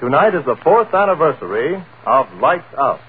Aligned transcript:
Tonight 0.00 0.34
is 0.34 0.44
the 0.44 0.56
fourth 0.56 0.92
anniversary 0.92 1.80
of 2.04 2.26
Lights 2.40 2.66
Out. 2.76 3.00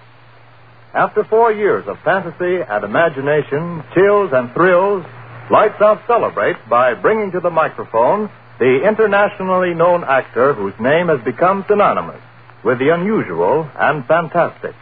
After 0.93 1.23
four 1.23 1.51
years 1.51 1.83
of 1.87 1.97
fantasy 2.05 2.61
and 2.61 2.83
imagination, 2.83 3.83
chills 3.95 4.29
and 4.31 4.53
thrills, 4.53 5.03
Lights 5.49 5.81
Out 5.81 6.05
celebrates 6.05 6.59
by 6.69 6.93
bringing 6.93 7.31
to 7.31 7.39
the 7.39 7.49
microphone 7.49 8.29
the 8.59 8.87
internationally 8.87 9.73
known 9.73 10.03
actor 10.03 10.53
whose 10.53 10.75
name 10.79 11.07
has 11.07 11.19
become 11.25 11.65
synonymous 11.67 12.21
with 12.63 12.77
the 12.77 12.93
unusual 12.93 13.67
and 13.75 14.05
fantastic. 14.05 14.75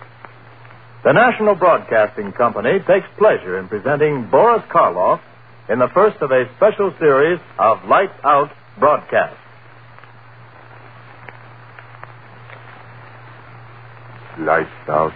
The 1.06 1.14
National 1.14 1.56
Broadcasting 1.56 2.34
Company 2.34 2.80
takes 2.80 3.08
pleasure 3.18 3.58
in 3.58 3.70
presenting 3.70 4.30
Boris 4.30 4.64
Karloff 4.70 5.22
in 5.70 5.80
the 5.80 5.90
first 5.94 6.22
of 6.22 6.32
a 6.32 6.52
special 6.58 6.94
series 7.00 7.40
of 7.58 7.86
Lights 7.86 8.20
Out 8.24 8.52
broadcasts. 8.78 9.43
Lights 14.40 14.70
out, 14.90 15.14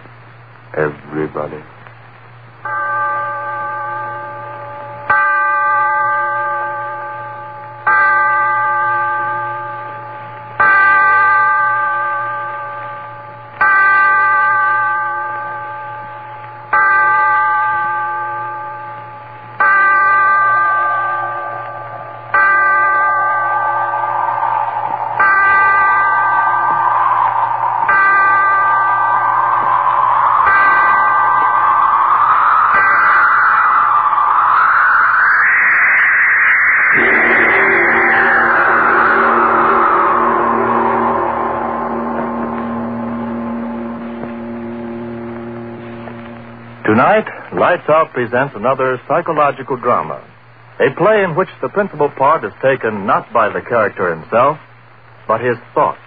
everybody. 0.78 1.62
Lights 47.58 47.88
Out 47.88 48.12
presents 48.12 48.54
another 48.54 49.00
psychological 49.08 49.76
drama. 49.76 50.22
A 50.78 50.94
play 50.94 51.24
in 51.24 51.34
which 51.34 51.48
the 51.60 51.68
principal 51.68 52.08
part 52.08 52.44
is 52.44 52.52
taken 52.62 53.04
not 53.04 53.32
by 53.32 53.48
the 53.48 53.60
character 53.60 54.14
himself, 54.14 54.58
but 55.26 55.40
his 55.40 55.56
thoughts. 55.74 55.98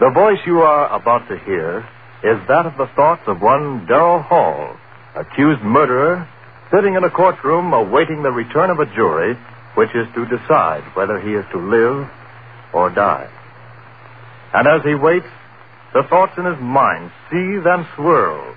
The 0.00 0.10
voice 0.12 0.40
you 0.44 0.60
are 0.60 0.94
about 0.94 1.26
to 1.28 1.38
hear 1.38 1.88
is 2.22 2.36
that 2.48 2.66
of 2.66 2.76
the 2.76 2.92
thoughts 2.94 3.22
of 3.26 3.40
one 3.40 3.86
Darrell 3.86 4.20
Hall, 4.20 4.76
accused 5.16 5.62
murderer, 5.62 6.28
sitting 6.70 6.96
in 6.96 7.04
a 7.04 7.10
courtroom 7.10 7.72
awaiting 7.72 8.22
the 8.22 8.30
return 8.30 8.68
of 8.68 8.80
a 8.80 8.94
jury 8.94 9.34
which 9.74 9.94
is 9.94 10.06
to 10.14 10.26
decide 10.26 10.84
whether 10.94 11.18
he 11.18 11.32
is 11.32 11.46
to 11.52 11.58
live 11.58 12.06
or 12.74 12.90
die. 12.90 13.30
And 14.52 14.68
as 14.68 14.84
he 14.84 14.94
waits, 14.94 15.32
the 15.94 16.02
thoughts 16.10 16.36
in 16.36 16.44
his 16.44 16.60
mind 16.60 17.10
seethe 17.30 17.64
and 17.64 17.86
swirl 17.96 18.54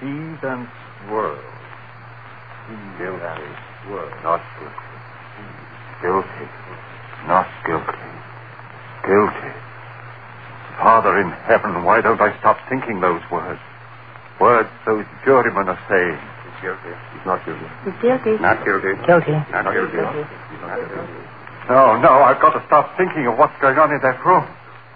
seethe 0.00 0.44
and 0.44 0.68
swirl. 1.06 1.38
Seethe 2.66 3.08
and 3.08 3.56
swirl. 3.84 4.10
Not 4.22 4.42
guilty. 4.58 4.76
Guilty. 6.02 6.46
Not 7.26 7.48
guilty. 7.64 8.10
Guilty. 9.06 9.52
Father 10.76 11.18
in 11.20 11.30
heaven, 11.48 11.84
why 11.84 12.00
don't 12.00 12.20
I 12.20 12.36
stop 12.38 12.58
thinking 12.68 13.00
those 13.00 13.22
words? 13.30 13.60
Words 14.40 14.68
those 14.84 15.06
jurymen 15.24 15.68
are 15.68 15.80
saying. 15.88 16.18
He's 16.44 16.60
guilty. 16.60 16.92
He's 17.16 17.24
not 17.24 17.44
guilty. 17.44 17.66
He's 17.84 17.96
guilty. 18.02 18.36
Not 18.36 18.64
guilty. 18.64 18.92
Guilty. 19.06 19.32
Not 19.32 19.64
guilty. 19.72 19.96
No, 21.68 21.98
no, 21.98 22.22
I've 22.22 22.40
got 22.40 22.52
to 22.54 22.62
stop 22.66 22.96
thinking 22.96 23.26
of 23.26 23.38
what's 23.38 23.58
going 23.60 23.78
on 23.78 23.90
in 23.90 24.00
that 24.02 24.22
room. 24.24 24.46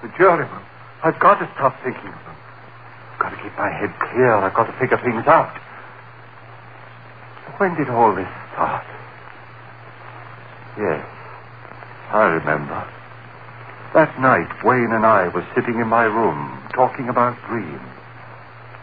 The 0.02 0.08
jurymen. 0.16 0.62
I've 1.02 1.18
got 1.18 1.40
to 1.40 1.50
stop 1.56 1.74
thinking 1.82 2.12
of 2.12 2.22
them. 2.28 2.36
I've 3.20 3.28
got 3.28 3.36
to 3.36 3.42
keep 3.42 3.58
my 3.58 3.68
head 3.68 3.92
clear. 4.00 4.32
I've 4.32 4.54
got 4.54 4.64
to 4.64 4.72
figure 4.80 4.96
things 5.04 5.26
out. 5.28 5.52
When 7.60 7.76
did 7.76 7.90
all 7.90 8.14
this 8.16 8.28
start? 8.56 8.86
Yes, 10.80 11.04
I 12.16 12.40
remember. 12.40 12.80
That 13.92 14.18
night, 14.20 14.48
Wayne 14.64 14.88
and 14.96 15.04
I 15.04 15.28
were 15.28 15.44
sitting 15.54 15.76
in 15.76 15.88
my 15.88 16.04
room 16.04 16.64
talking 16.72 17.10
about 17.10 17.36
dreams. 17.44 17.84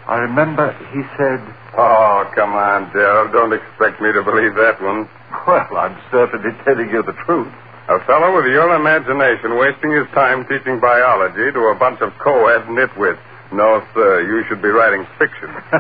I 0.06 0.18
remember 0.22 0.70
he 0.94 1.02
said, 1.18 1.42
Oh, 1.74 2.30
come 2.36 2.54
on, 2.54 2.94
Darrell. 2.94 3.32
Don't 3.32 3.54
expect 3.54 4.00
me 4.00 4.14
to 4.14 4.22
believe 4.22 4.54
that 4.54 4.78
one. 4.82 5.10
Well, 5.48 5.78
I'm 5.78 5.98
certainly 6.12 6.52
telling 6.64 6.90
you 6.90 7.02
the 7.02 7.18
truth. 7.26 7.52
A 7.90 8.00
fellow 8.06 8.36
with 8.36 8.46
your 8.52 8.76
imagination 8.76 9.58
wasting 9.58 9.92
his 9.92 10.08
time 10.14 10.46
teaching 10.46 10.80
biology 10.80 11.52
to 11.52 11.60
a 11.72 11.76
bunch 11.76 12.02
of 12.02 12.14
co-ed 12.20 12.68
nitwits. 12.68 13.18
No, 13.52 13.84
sir, 13.94 14.22
you 14.22 14.44
should 14.48 14.62
be 14.62 14.68
writing 14.68 15.08
fiction. 15.18 15.50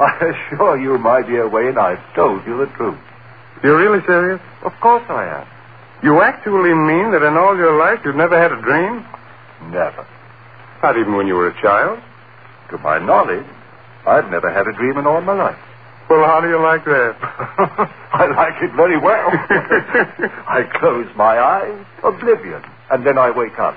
I 0.00 0.32
assure 0.32 0.78
you, 0.80 0.98
my 0.98 1.22
dear 1.22 1.48
Wayne, 1.48 1.78
I've 1.78 2.02
told 2.14 2.46
you 2.46 2.58
the 2.58 2.66
truth. 2.76 2.98
You're 3.62 3.78
really 3.78 4.04
serious? 4.06 4.40
Of 4.64 4.72
course 4.80 5.04
I 5.08 5.24
am. 5.40 5.46
You 6.02 6.20
actually 6.20 6.74
mean 6.74 7.12
that 7.12 7.22
in 7.22 7.36
all 7.36 7.56
your 7.56 7.78
life 7.78 8.00
you've 8.04 8.16
never 8.16 8.36
had 8.36 8.52
a 8.52 8.60
dream? 8.60 9.04
Never. 9.72 10.06
Not 10.82 10.98
even 10.98 11.16
when 11.16 11.26
you 11.26 11.34
were 11.34 11.48
a 11.48 11.62
child? 11.62 12.00
To 12.70 12.78
my 12.78 12.98
knowledge, 12.98 13.46
I've 14.06 14.30
never 14.30 14.52
had 14.52 14.66
a 14.66 14.72
dream 14.72 14.98
in 14.98 15.06
all 15.06 15.20
my 15.20 15.32
life. 15.32 15.58
Well, 16.08 16.24
how 16.24 16.40
do 16.40 16.48
you 16.48 16.60
like 16.62 16.84
that? 16.84 17.16
I 18.12 18.26
like 18.26 18.62
it 18.62 18.70
very 18.76 18.98
well. 18.98 19.26
I 20.48 20.62
close 20.78 21.08
my 21.16 21.38
eyes, 21.38 21.84
oblivion, 22.04 22.62
and 22.90 23.04
then 23.04 23.18
I 23.18 23.30
wake 23.30 23.58
up. 23.58 23.76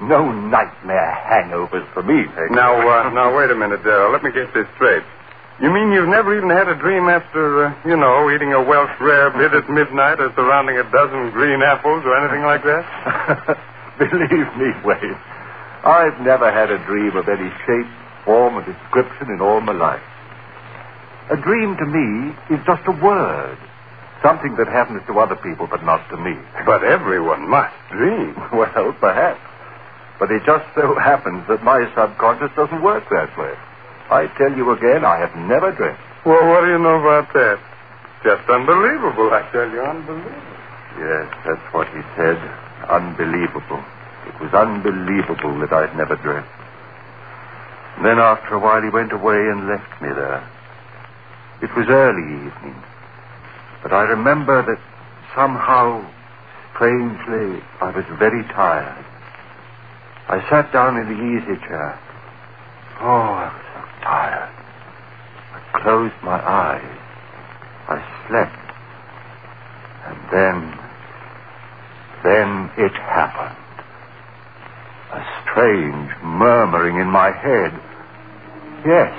No 0.00 0.30
nightmare 0.30 1.18
hangovers 1.26 1.86
for 1.92 2.02
me, 2.02 2.24
Peg. 2.34 2.50
now, 2.50 2.78
uh, 2.78 3.10
now, 3.10 3.34
wait 3.36 3.50
a 3.50 3.54
minute, 3.54 3.82
Darrell. 3.82 4.12
Let 4.12 4.22
me 4.22 4.30
get 4.30 4.54
this 4.54 4.66
straight. 4.76 5.02
You 5.60 5.72
mean 5.74 5.90
you've 5.90 6.08
never 6.08 6.36
even 6.36 6.50
had 6.50 6.68
a 6.68 6.76
dream 6.78 7.08
after, 7.08 7.66
uh, 7.66 7.74
you 7.84 7.96
know, 7.96 8.30
eating 8.30 8.52
a 8.52 8.62
Welsh 8.62 8.94
rarebit 9.00 9.58
at 9.58 9.68
midnight 9.68 10.20
or 10.20 10.32
surrounding 10.36 10.78
a 10.78 10.86
dozen 10.92 11.30
green 11.32 11.62
apples 11.62 12.04
or 12.06 12.14
anything 12.14 12.44
like 12.46 12.62
that? 12.62 13.58
Believe 13.98 14.50
me, 14.54 14.70
Wayne, 14.86 15.18
I've 15.82 16.20
never 16.20 16.52
had 16.52 16.70
a 16.70 16.78
dream 16.86 17.16
of 17.16 17.28
any 17.28 17.50
shape, 17.66 17.90
form, 18.24 18.54
or 18.54 18.62
description 18.62 19.30
in 19.34 19.40
all 19.40 19.60
my 19.60 19.72
life. 19.72 20.02
A 21.30 21.36
dream 21.36 21.76
to 21.76 21.86
me 21.86 22.36
is 22.54 22.64
just 22.64 22.86
a 22.86 22.92
word. 22.92 23.58
Something 24.22 24.54
that 24.56 24.68
happens 24.68 25.02
to 25.08 25.18
other 25.18 25.36
people, 25.36 25.66
but 25.66 25.84
not 25.84 26.08
to 26.10 26.16
me. 26.16 26.38
But 26.64 26.84
everyone 26.84 27.48
must 27.50 27.74
dream. 27.90 28.34
Well, 28.52 28.94
perhaps. 29.00 29.40
But 30.18 30.30
it 30.30 30.42
just 30.44 30.66
so 30.74 30.98
happens 30.98 31.46
that 31.48 31.62
my 31.62 31.86
subconscious 31.94 32.50
doesn't 32.56 32.82
work 32.82 33.04
that 33.10 33.30
way. 33.38 33.54
I 34.10 34.26
tell 34.38 34.52
you 34.56 34.70
again, 34.72 35.04
I 35.04 35.18
have 35.18 35.34
never 35.36 35.70
dreamt. 35.72 35.98
Well, 36.26 36.48
what 36.48 36.62
do 36.62 36.68
you 36.68 36.78
know 36.78 36.98
about 36.98 37.32
that? 37.34 37.58
Just 38.24 38.48
unbelievable, 38.50 39.30
I 39.30 39.46
tell 39.52 39.70
you, 39.70 39.80
unbelievable. 39.80 40.42
Yes, 40.98 41.26
that's 41.46 41.74
what 41.74 41.86
he 41.94 42.02
said. 42.16 42.36
Unbelievable. 42.90 43.84
It 44.26 44.34
was 44.42 44.52
unbelievable 44.52 45.60
that 45.60 45.72
I'd 45.72 45.96
never 45.96 46.16
dreamt. 46.16 46.48
Then 48.02 48.18
after 48.18 48.54
a 48.54 48.58
while 48.58 48.82
he 48.82 48.90
went 48.90 49.12
away 49.12 49.38
and 49.38 49.68
left 49.68 50.02
me 50.02 50.08
there. 50.08 50.42
It 51.62 51.70
was 51.76 51.86
early 51.88 52.46
evening. 52.46 52.74
But 53.82 53.92
I 53.92 54.02
remember 54.02 54.62
that 54.62 54.80
somehow, 55.34 56.02
strangely, 56.74 57.62
I 57.80 57.90
was 57.90 58.04
very 58.18 58.42
tired. 58.54 59.04
I 60.28 60.46
sat 60.50 60.70
down 60.72 60.98
in 60.98 61.06
the 61.08 61.16
easy 61.16 61.56
chair. 61.66 61.98
Oh, 63.00 63.32
I 63.32 63.48
was 63.48 63.64
so 63.72 63.80
tired. 64.04 64.52
I 65.54 65.80
closed 65.80 66.22
my 66.22 66.36
eyes. 66.36 66.98
I 67.88 67.96
slept. 68.28 68.68
And 70.04 70.18
then, 70.28 70.56
then 72.24 72.70
it 72.76 72.92
happened. 72.92 73.56
A 75.12 75.24
strange 75.48 76.12
murmuring 76.22 77.00
in 77.00 77.08
my 77.08 77.32
head. 77.32 77.72
Yes, 78.84 79.12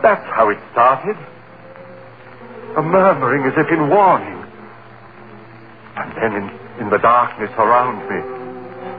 that's 0.00 0.24
how 0.36 0.48
it 0.50 0.58
started. 0.70 1.16
A 2.76 2.82
murmuring 2.82 3.50
as 3.50 3.54
if 3.56 3.66
in 3.72 3.88
warning. 3.88 4.44
And 5.96 6.12
then 6.14 6.32
in, 6.36 6.84
in 6.84 6.90
the 6.90 6.98
darkness 6.98 7.50
around 7.58 8.06
me, 8.08 8.45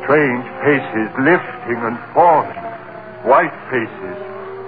strange 0.08 0.48
faces 0.64 1.12
lifting 1.20 1.80
and 1.84 2.00
falling. 2.16 2.56
White 3.28 3.52
faces, 3.68 4.18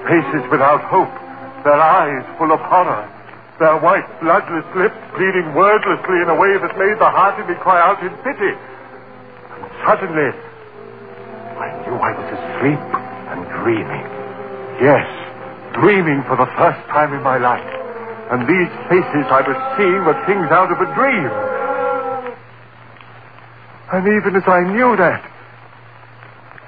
faces 0.04 0.44
without 0.52 0.84
hope, 0.92 1.16
their 1.64 1.80
eyes 1.80 2.28
full 2.36 2.52
of 2.52 2.60
horror, 2.60 3.08
their 3.56 3.80
white, 3.80 4.04
bloodless 4.20 4.68
lips 4.76 5.00
pleading 5.16 5.56
wordlessly 5.56 6.20
in 6.20 6.28
a 6.28 6.36
way 6.36 6.60
that 6.60 6.76
made 6.76 7.00
the 7.00 7.08
heart 7.08 7.40
in 7.40 7.48
me 7.48 7.56
cry 7.64 7.80
out 7.80 8.04
in 8.04 8.12
pity. 8.20 8.52
And 8.52 9.64
suddenly, 9.88 10.28
I 11.56 11.68
knew 11.88 11.96
I 11.96 12.12
was 12.20 12.28
asleep 12.36 12.84
and 13.32 13.40
dreaming. 13.64 14.06
Yes, 14.84 15.08
dreaming 15.80 16.20
for 16.28 16.36
the 16.36 16.52
first 16.60 16.84
time 16.92 17.16
in 17.16 17.24
my 17.24 17.40
life. 17.40 17.64
And 18.28 18.44
these 18.44 18.72
faces 18.92 19.24
I 19.32 19.40
was 19.48 19.56
seeing 19.80 20.04
were 20.04 20.20
things 20.28 20.52
out 20.52 20.68
of 20.68 20.84
a 20.84 20.88
dream. 20.96 21.59
And 23.92 24.06
even 24.06 24.36
as 24.36 24.44
I 24.46 24.62
knew 24.62 24.96
that, 24.98 25.24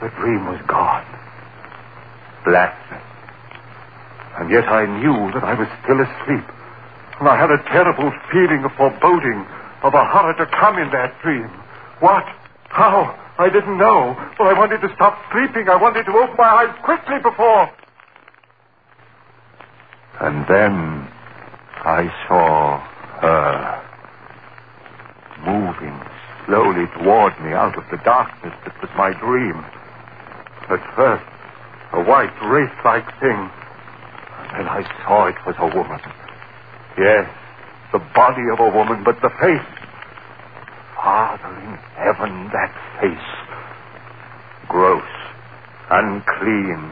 the 0.01 0.09
dream 0.17 0.47
was 0.47 0.59
gone. 0.65 1.05
Blackness. 2.45 3.03
And 4.39 4.49
yet 4.49 4.65
I 4.65 4.85
knew 4.85 5.31
that 5.33 5.43
I 5.43 5.53
was 5.53 5.67
still 5.83 6.01
asleep. 6.01 6.45
And 7.19 7.29
I 7.29 7.37
had 7.37 7.51
a 7.51 7.61
terrible 7.69 8.11
feeling 8.31 8.63
of 8.65 8.71
foreboding, 8.73 9.45
of 9.83 9.93
a 9.93 10.05
horror 10.09 10.33
to 10.33 10.45
come 10.47 10.79
in 10.79 10.89
that 10.89 11.13
dream. 11.21 11.47
What? 11.99 12.25
How? 12.69 13.15
I 13.37 13.49
didn't 13.49 13.77
know. 13.77 14.17
But 14.39 14.47
I 14.47 14.57
wanted 14.57 14.81
to 14.81 14.89
stop 14.95 15.19
sleeping. 15.31 15.69
I 15.69 15.75
wanted 15.75 16.05
to 16.05 16.11
open 16.13 16.35
my 16.37 16.65
eyes 16.65 16.75
quickly 16.83 17.19
before. 17.21 17.69
And 20.21 20.45
then 20.47 21.07
I 21.85 22.09
saw 22.27 22.79
her 23.21 23.81
moving 25.45 26.10
slowly 26.51 26.83
toward 26.99 27.31
me 27.39 27.55
out 27.55 27.77
of 27.77 27.85
the 27.91 27.97
darkness 28.03 28.51
that 28.65 28.75
was 28.83 28.91
my 28.99 29.15
dream. 29.23 29.55
At 30.67 30.83
first, 30.99 31.23
a 31.93 32.03
white, 32.03 32.35
wraith-like 32.43 33.07
thing. 33.23 33.39
And 34.59 34.67
I 34.67 34.83
saw 34.99 35.31
it 35.31 35.39
was 35.47 35.55
a 35.59 35.71
woman. 35.71 36.01
Yes, 36.99 37.23
the 37.93 38.03
body 38.11 38.43
of 38.51 38.59
a 38.59 38.67
woman, 38.67 39.01
but 39.05 39.15
the 39.21 39.31
face. 39.39 39.71
Father 40.99 41.55
in 41.55 41.79
heaven, 41.95 42.51
that 42.51 42.75
face. 42.99 43.31
Gross, 44.67 45.07
unclean, 45.89 46.83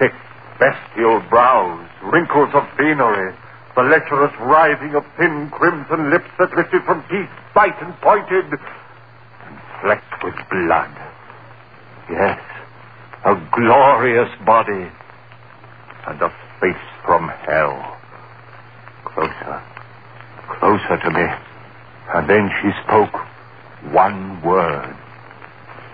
thick, 0.00 0.16
bestial 0.58 1.20
brows, 1.28 1.86
wrinkles 2.08 2.54
of 2.54 2.64
venery, 2.78 3.36
the 3.76 3.82
lecherous 3.82 4.32
writhing 4.40 4.94
of 4.94 5.04
thin 5.18 5.50
crimson 5.50 6.10
lips 6.10 6.30
that 6.38 6.56
lifted 6.56 6.82
from 6.84 7.04
teeth, 7.10 7.28
white 7.52 7.76
and 7.82 7.92
pointed, 8.00 8.48
flecked 9.84 10.24
with 10.24 10.34
blood. 10.48 10.96
Yes, 12.08 12.40
a 13.26 13.36
glorious 13.52 14.30
body, 14.46 14.88
and 16.08 16.22
a 16.22 16.32
face 16.58 16.86
from 17.04 17.28
hell. 17.28 17.98
Closer, 19.04 19.62
closer 20.48 20.96
to 21.04 21.10
me. 21.10 21.26
And 22.14 22.28
then 22.28 22.50
she 22.60 22.70
spoke 22.84 23.14
one 23.92 24.40
word. 24.40 24.96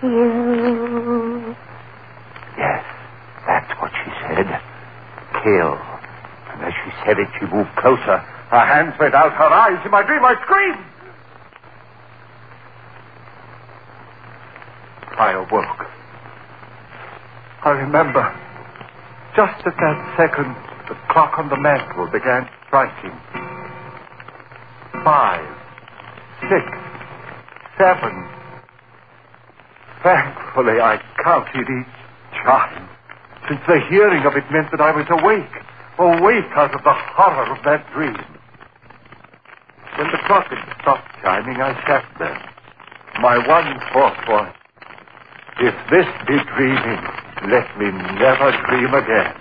You. 0.03 1.55
Yes, 2.57 2.83
that's 3.45 3.71
what 3.81 3.91
she 3.91 4.11
said. 4.23 4.47
Kill. 5.43 5.75
And 6.51 6.63
as 6.63 6.73
she 6.83 6.91
said 7.03 7.19
it, 7.19 7.27
she 7.39 7.45
moved 7.53 7.75
closer. 7.75 8.17
Her 8.51 8.65
hands 8.65 8.95
went 8.99 9.15
out, 9.15 9.33
her 9.33 9.51
eyes. 9.51 9.83
In 9.83 9.91
my 9.91 10.03
dream, 10.03 10.23
I 10.23 10.35
screamed. 10.43 10.79
I 15.21 15.33
awoke. 15.33 15.85
I 17.63 17.69
remember, 17.77 18.25
just 19.35 19.61
at 19.67 19.77
that 19.77 19.97
second, 20.17 20.49
the 20.89 20.97
clock 21.13 21.37
on 21.37 21.47
the 21.47 21.61
mantel 21.61 22.09
began 22.09 22.49
striking. 22.65 23.13
Five, 25.05 25.45
six, 26.49 26.65
seven. 27.77 28.27
Thankfully, 30.01 30.81
I 30.81 30.97
counted 31.21 31.69
each 31.69 31.95
chime, 32.41 32.89
since 33.47 33.61
the 33.67 33.79
hearing 33.93 34.25
of 34.25 34.33
it 34.33 34.49
meant 34.49 34.71
that 34.71 34.81
I 34.81 34.89
was 34.89 35.05
awake 35.21 35.53
awake 35.99 36.49
out 36.57 36.73
of 36.73 36.83
the 36.83 36.97
horror 37.13 37.45
of 37.55 37.63
that 37.63 37.85
dream. 37.93 38.17
When 39.99 40.07
the 40.09 40.17
clock 40.25 40.47
had 40.49 40.81
stopped 40.81 41.13
chiming, 41.21 41.61
I 41.61 41.77
sat 41.85 42.05
there. 42.17 42.41
My 43.21 43.37
one 43.37 43.79
thought 43.93 44.17
was, 44.27 44.55
if 45.61 45.75
this 45.93 46.09
be 46.25 46.37
dreaming, 46.57 47.01
let 47.53 47.69
me 47.77 47.91
never 48.17 48.49
dream 48.65 48.93
again. 48.93 49.33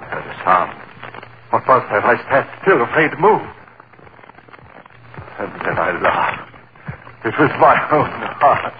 I 0.00 0.04
heard 0.08 0.26
a 0.26 0.36
sound. 0.44 0.72
What 1.50 1.68
was 1.68 1.82
that? 1.92 2.04
I 2.04 2.16
sat 2.32 2.48
still, 2.62 2.80
afraid 2.80 3.10
to 3.10 3.18
move. 3.20 3.44
And 5.38 5.52
then 5.60 5.76
I 5.76 5.92
laughed. 6.00 6.48
It 7.24 7.34
was 7.38 7.52
my 7.60 7.76
own 7.92 8.10
heart. 8.40 8.74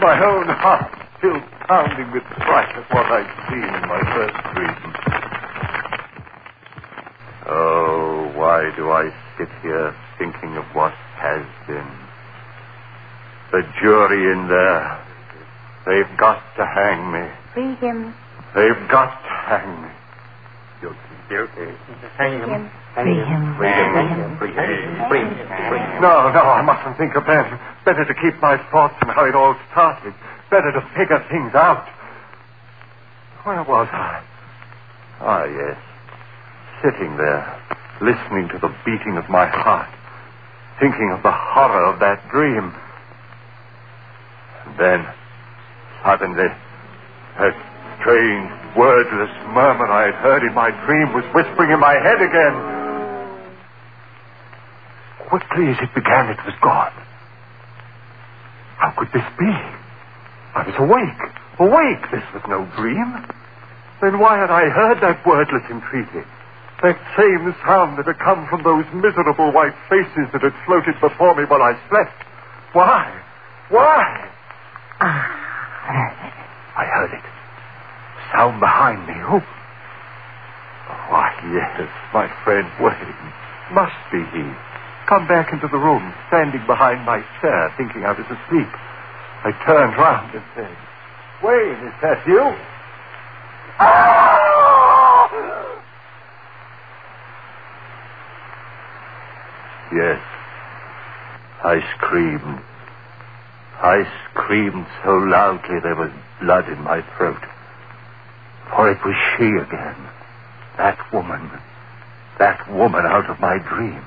My 0.00 0.18
own 0.26 0.48
heart 0.48 0.90
still 1.18 1.40
pounding 1.68 2.10
with 2.12 2.24
fright 2.42 2.74
at 2.74 2.90
what 2.90 3.06
I'd 3.06 3.30
seen 3.48 3.62
in 3.62 3.84
my 3.86 4.02
first 4.10 4.38
dream. 4.54 4.78
Oh, 7.46 8.32
why 8.34 8.70
do 8.76 8.90
I 8.90 9.10
sit 9.38 9.48
here 9.62 9.94
thinking 10.18 10.56
of 10.56 10.64
what 10.74 10.92
has 11.16 11.46
been? 11.66 12.07
The 13.50 13.62
jury 13.80 14.32
in 14.32 14.48
there. 14.48 15.04
They've 15.86 16.16
got 16.18 16.42
to 16.56 16.66
hang 16.66 17.12
me. 17.12 17.24
Free 17.54 17.74
him. 17.76 18.14
They've 18.54 18.88
got 18.88 19.08
to 19.24 19.32
hang 19.48 19.82
me. 19.82 19.88
Guilty. 20.80 20.98
Guilty. 21.28 21.72
Free 22.16 22.36
him. 22.38 22.70
Free 22.94 23.14
him. 23.14 23.56
Free 23.56 23.72
him. 23.72 24.36
Free 24.38 24.52
him. 24.52 25.08
Free 25.08 25.20
him. 25.24 26.02
No, 26.02 26.30
no, 26.30 26.42
I 26.44 26.62
mustn't 26.62 26.98
think 26.98 27.16
of 27.16 27.24
them. 27.26 27.58
Better 27.84 28.04
to 28.04 28.14
keep 28.14 28.40
my 28.42 28.58
thoughts 28.70 28.94
on 29.02 29.08
how 29.08 29.24
it 29.24 29.34
all 29.34 29.56
started. 29.72 30.12
Better 30.50 30.72
to 30.72 30.80
figure 30.96 31.24
things 31.30 31.54
out. 31.54 31.88
Where 33.44 33.62
was 33.62 33.88
I? 33.92 34.22
Ah, 35.20 35.44
yes. 35.44 35.76
Sitting 36.82 37.16
there, 37.16 37.42
listening 38.00 38.48
to 38.50 38.58
the 38.58 38.68
beating 38.84 39.16
of 39.16 39.28
my 39.28 39.46
heart, 39.46 39.88
thinking 40.78 41.10
of 41.12 41.22
the 41.22 41.32
horror 41.32 41.84
of 41.86 41.98
that 42.00 42.28
dream. 42.30 42.74
Then, 44.78 45.02
suddenly, 46.04 46.46
that 47.38 47.56
strange, 47.98 48.50
wordless 48.76 49.34
murmur 49.50 49.90
I 49.90 50.06
had 50.06 50.14
heard 50.22 50.42
in 50.46 50.54
my 50.54 50.70
dream 50.86 51.12
was 51.12 51.26
whispering 51.34 51.72
in 51.74 51.80
my 51.80 51.98
head 51.98 52.22
again. 52.22 52.56
Quickly 55.26 55.66
as 55.74 55.78
it 55.82 55.92
began, 55.94 56.30
it 56.30 56.38
was 56.46 56.54
gone. 56.62 56.94
How 58.78 58.94
could 58.96 59.10
this 59.12 59.26
be? 59.34 59.50
I 60.54 60.62
was 60.62 60.78
awake. 60.78 61.22
Awake. 61.58 62.10
This 62.14 62.24
was 62.32 62.42
no 62.46 62.64
dream. 62.78 63.26
Then 64.00 64.20
why 64.20 64.38
had 64.38 64.50
I 64.50 64.70
heard 64.70 65.02
that 65.02 65.26
wordless 65.26 65.66
entreaty? 65.68 66.22
That 66.82 66.94
same 67.18 67.50
sound 67.66 67.98
that 67.98 68.06
had 68.06 68.22
come 68.22 68.46
from 68.46 68.62
those 68.62 68.86
miserable 68.94 69.50
white 69.50 69.74
faces 69.90 70.30
that 70.30 70.46
had 70.46 70.54
floated 70.64 70.94
before 71.00 71.34
me 71.34 71.42
while 71.50 71.62
I 71.62 71.74
slept. 71.90 72.14
Why? 72.72 73.10
Why? 73.70 74.30
Ah. 75.00 75.38
I 76.76 76.84
heard 76.84 77.12
it. 77.12 77.24
Sound 78.32 78.60
behind 78.60 79.06
me. 79.06 79.14
Who? 79.14 79.40
Why, 81.10 81.32
yes, 81.52 81.88
my 82.12 82.28
friend 82.44 82.68
Wayne. 82.80 83.32
Must 83.72 83.96
be 84.12 84.22
he. 84.32 84.44
Come 85.06 85.26
back 85.26 85.52
into 85.52 85.68
the 85.68 85.78
room, 85.78 86.14
standing 86.28 86.64
behind 86.66 87.04
my 87.04 87.24
chair, 87.40 87.72
thinking 87.76 88.04
I 88.04 88.12
was 88.12 88.26
asleep. 88.26 88.68
I 89.44 89.52
turned 89.64 89.96
round 89.96 90.34
and 90.34 90.44
said, 90.54 90.76
Wayne, 91.42 91.86
is 91.86 91.94
that 92.02 92.26
you? 92.26 92.54
Ah! 93.78 94.48
Yes. 99.92 100.20
I 101.64 101.80
screamed. 101.96 102.60
I 103.80 104.02
screamed 104.30 104.86
so 105.04 105.18
loudly 105.18 105.78
there 105.80 105.94
was 105.94 106.10
blood 106.40 106.68
in 106.68 106.82
my 106.82 107.02
throat. 107.16 107.40
For 108.74 108.90
it 108.90 108.98
was 109.04 109.14
she 109.36 109.46
again. 109.46 109.96
That 110.76 110.98
woman. 111.12 111.50
That 112.38 112.58
woman 112.70 113.06
out 113.06 113.30
of 113.30 113.40
my 113.40 113.58
dream. 113.58 114.02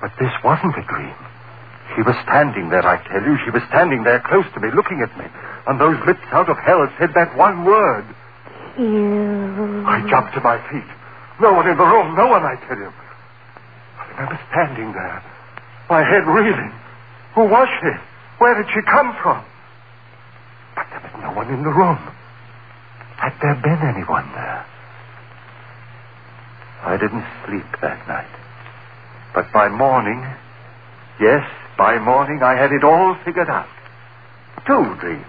But 0.00 0.12
this 0.18 0.32
wasn't 0.42 0.76
a 0.76 0.82
dream. 0.82 1.14
She 1.94 2.02
was 2.02 2.16
standing 2.24 2.70
there, 2.70 2.86
I 2.86 2.96
tell 3.06 3.22
you. 3.22 3.36
She 3.44 3.50
was 3.50 3.62
standing 3.68 4.02
there 4.02 4.20
close 4.20 4.46
to 4.54 4.60
me, 4.60 4.70
looking 4.74 5.00
at 5.04 5.16
me. 5.18 5.26
And 5.66 5.80
those 5.80 5.96
lips 6.06 6.24
out 6.32 6.48
of 6.48 6.56
hell 6.58 6.88
said 6.98 7.12
that 7.14 7.36
one 7.36 7.64
word. 7.64 8.04
You. 8.78 9.84
I 9.86 10.04
jumped 10.08 10.34
to 10.34 10.40
my 10.40 10.58
feet. 10.72 10.88
No 11.40 11.52
one 11.52 11.68
in 11.68 11.76
the 11.76 11.84
room, 11.84 12.14
no 12.16 12.28
one, 12.28 12.44
I 12.44 12.56
tell 12.66 12.78
you. 12.78 12.92
I 13.98 14.08
remember 14.10 14.40
standing 14.50 14.92
there, 14.92 15.22
my 15.90 16.02
head 16.02 16.26
reeling. 16.26 16.72
Who 17.34 17.44
was 17.44 17.68
she? 17.80 17.92
Where 18.38 18.54
did 18.60 18.70
she 18.72 18.80
come 18.82 19.16
from? 19.22 19.44
But 20.74 20.86
there 20.90 21.00
was 21.00 21.22
no 21.22 21.32
one 21.32 21.48
in 21.48 21.62
the 21.62 21.70
room. 21.70 21.98
Had 23.16 23.34
there 23.40 23.54
been 23.54 23.80
anyone 23.94 24.30
there? 24.34 24.66
I 26.82 26.96
didn't 26.96 27.24
sleep 27.46 27.64
that 27.80 28.06
night. 28.06 28.28
But 29.34 29.52
by 29.52 29.68
morning, 29.68 30.22
yes, 31.20 31.42
by 31.78 31.98
morning 31.98 32.42
I 32.42 32.54
had 32.56 32.72
it 32.72 32.84
all 32.84 33.16
figured 33.24 33.48
out. 33.48 33.68
Two 34.66 34.94
dreams. 35.00 35.26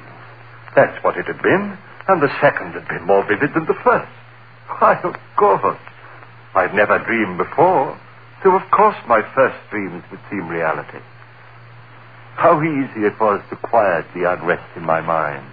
That's 0.76 1.02
what 1.04 1.18
it 1.18 1.26
had 1.26 1.42
been, 1.42 1.78
and 2.08 2.22
the 2.22 2.34
second 2.42 2.74
had 2.74 2.88
been 2.88 3.06
more 3.06 3.24
vivid 3.24 3.54
than 3.54 3.66
the 3.66 3.80
first. 3.84 4.12
Why, 4.80 5.00
of 5.04 5.16
course. 5.38 5.78
I'd 6.56 6.74
never 6.74 7.00
dreamed 7.00 7.38
before, 7.38 7.98
so 8.44 8.56
of 8.56 8.64
course 8.72 8.96
my 9.08 9.22
first 9.34 9.58
dreams 9.70 10.04
would 10.12 10.22
seem 10.30 10.48
reality. 10.48 11.00
How 12.36 12.62
easy 12.62 13.08
it 13.08 13.20
was 13.20 13.42
to 13.50 13.56
quiet 13.56 14.06
the 14.14 14.32
unrest 14.32 14.68
in 14.76 14.84
my 14.84 15.02
mind. 15.02 15.46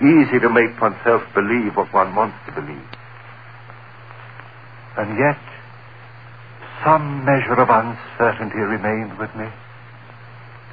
Easy 0.00 0.38
to 0.40 0.48
make 0.48 0.80
oneself 0.80 1.22
believe 1.34 1.76
what 1.76 1.92
one 1.92 2.14
wants 2.14 2.36
to 2.46 2.52
believe. 2.52 2.88
And 4.98 5.18
yet, 5.18 5.40
some 6.84 7.24
measure 7.24 7.54
of 7.54 7.70
uncertainty 7.70 8.58
remained 8.58 9.18
with 9.18 9.34
me. 9.36 9.46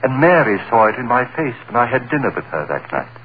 And 0.04 0.20
Mary 0.20 0.58
saw 0.70 0.88
it 0.88 0.96
in 0.96 1.08
my 1.08 1.26
face 1.36 1.56
when 1.68 1.76
I 1.76 1.86
had 1.86 2.10
dinner 2.10 2.32
with 2.36 2.46
her 2.46 2.66
that 2.68 2.92
night. 2.92 3.16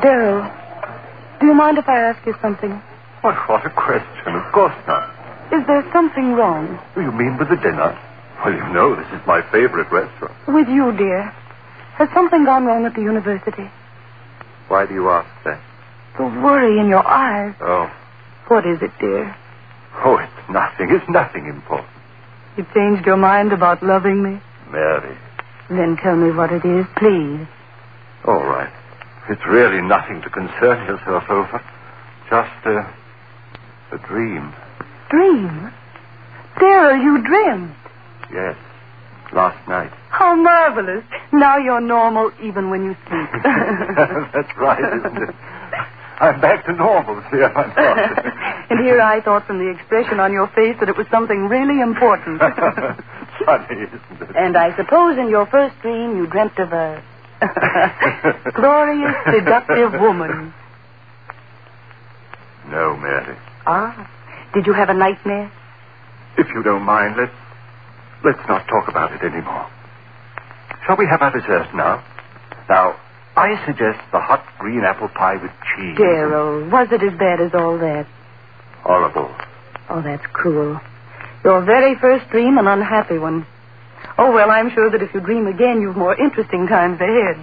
Daryl, 0.00 0.48
do 1.40 1.46
you 1.46 1.54
mind 1.54 1.76
if 1.78 1.88
I 1.88 1.98
ask 2.00 2.24
you 2.24 2.34
something? 2.40 2.70
What, 3.20 3.36
what 3.48 3.66
a 3.66 3.70
question. 3.70 4.34
Of 4.34 4.52
course 4.52 4.74
not. 4.86 5.09
Is 5.52 5.66
there 5.66 5.84
something 5.92 6.32
wrong 6.34 6.78
you 6.96 7.10
mean 7.12 7.36
with 7.38 7.48
the 7.48 7.56
dinner? 7.56 7.98
Well, 8.44 8.54
you 8.54 8.72
know, 8.72 8.94
this 8.96 9.06
is 9.12 9.20
my 9.26 9.42
favorite 9.50 9.90
restaurant. 9.92 10.34
with 10.48 10.68
you, 10.68 10.92
dear? 10.96 11.22
Has 11.98 12.08
something 12.14 12.44
gone 12.44 12.64
wrong 12.64 12.86
at 12.86 12.94
the 12.94 13.02
university? 13.02 13.68
Why 14.68 14.86
do 14.86 14.94
you 14.94 15.10
ask 15.10 15.28
that? 15.44 15.60
The 16.16 16.24
worry 16.24 16.78
in 16.78 16.88
your 16.88 17.06
eyes. 17.06 17.54
Oh, 17.60 17.90
What 18.48 18.64
is 18.66 18.80
it, 18.80 18.90
dear? 19.00 19.36
oh, 20.04 20.16
it's 20.16 20.48
nothing. 20.50 20.88
It's 20.90 21.08
nothing 21.10 21.46
important. 21.46 21.88
You 22.56 22.64
changed 22.74 23.04
your 23.06 23.16
mind 23.18 23.52
about 23.52 23.82
loving 23.82 24.22
me? 24.22 24.40
Mary. 24.70 25.16
Then 25.68 25.96
tell 26.02 26.16
me 26.16 26.30
what 26.32 26.52
it 26.52 26.64
is, 26.64 26.86
please. 26.96 27.46
All 28.24 28.42
right. 28.42 28.72
It's 29.28 29.44
really 29.46 29.82
nothing 29.82 30.22
to 30.22 30.30
concern 30.30 30.86
yourself 30.86 31.24
over. 31.28 31.60
Just 32.30 32.66
a, 32.66 32.86
a 33.94 33.98
dream. 34.08 34.52
Dream? 35.10 35.72
Daryl, 36.56 37.02
you 37.02 37.22
dreamed. 37.24 37.74
Yes. 38.32 38.56
Last 39.32 39.68
night. 39.68 39.90
How 40.10 40.34
marvelous. 40.34 41.04
Now 41.32 41.58
you're 41.58 41.80
normal 41.80 42.32
even 42.42 42.70
when 42.70 42.84
you 42.84 42.96
sleep. 43.08 43.28
That's 44.34 44.56
right, 44.56 44.80
isn't 44.98 45.16
it? 45.28 45.34
I'm 46.20 46.40
back 46.40 46.66
to 46.66 46.72
normal, 46.72 47.22
see, 47.32 47.42
I'm 47.42 47.68
not. 47.74 48.70
and 48.70 48.80
here 48.80 49.00
I 49.00 49.20
thought 49.22 49.46
from 49.46 49.58
the 49.58 49.70
expression 49.70 50.20
on 50.20 50.32
your 50.32 50.48
face 50.48 50.76
that 50.80 50.88
it 50.88 50.96
was 50.96 51.06
something 51.10 51.48
really 51.48 51.80
important. 51.80 52.40
Funny, 53.46 53.88
isn't 53.88 54.28
it? 54.28 54.36
and 54.36 54.54
I 54.56 54.76
suppose 54.76 55.16
in 55.16 55.28
your 55.30 55.46
first 55.46 55.80
dream 55.80 56.16
you 56.18 56.26
dreamt 56.26 56.58
of 56.58 56.72
a 56.74 57.02
glorious, 58.54 59.14
seductive 59.32 59.92
woman. 59.98 60.52
No, 62.68 62.96
Mary. 62.98 63.36
Ah. 63.66 64.10
Did 64.54 64.66
you 64.66 64.72
have 64.72 64.88
a 64.88 64.94
nightmare? 64.94 65.50
If 66.38 66.48
you 66.54 66.62
don't 66.62 66.82
mind, 66.82 67.16
let's 67.16 67.32
let's 68.24 68.48
not 68.48 68.66
talk 68.68 68.88
about 68.88 69.12
it 69.12 69.22
anymore. 69.22 69.66
Shall 70.86 70.96
we 70.96 71.06
have 71.06 71.22
our 71.22 71.30
dessert 71.30 71.74
now? 71.74 72.02
Now, 72.68 72.96
I 73.36 73.64
suggest 73.66 74.00
the 74.12 74.20
hot 74.20 74.44
green 74.58 74.82
apple 74.84 75.08
pie 75.08 75.36
with 75.36 75.50
cheese. 75.74 75.96
Daryl, 75.98 76.70
was 76.70 76.88
it 76.90 77.02
as 77.02 77.16
bad 77.18 77.40
as 77.40 77.54
all 77.54 77.78
that? 77.78 78.06
Horrible. 78.82 79.30
Oh, 79.88 80.02
that's 80.02 80.24
cruel. 80.32 80.80
Your 81.44 81.64
very 81.64 81.94
first 81.96 82.28
dream, 82.30 82.58
an 82.58 82.66
unhappy 82.66 83.18
one. 83.18 83.46
Oh, 84.18 84.32
well, 84.32 84.50
I'm 84.50 84.70
sure 84.70 84.90
that 84.90 85.02
if 85.02 85.14
you 85.14 85.20
dream 85.20 85.46
again, 85.46 85.80
you've 85.80 85.96
more 85.96 86.14
interesting 86.18 86.66
times 86.66 87.00
ahead. 87.00 87.36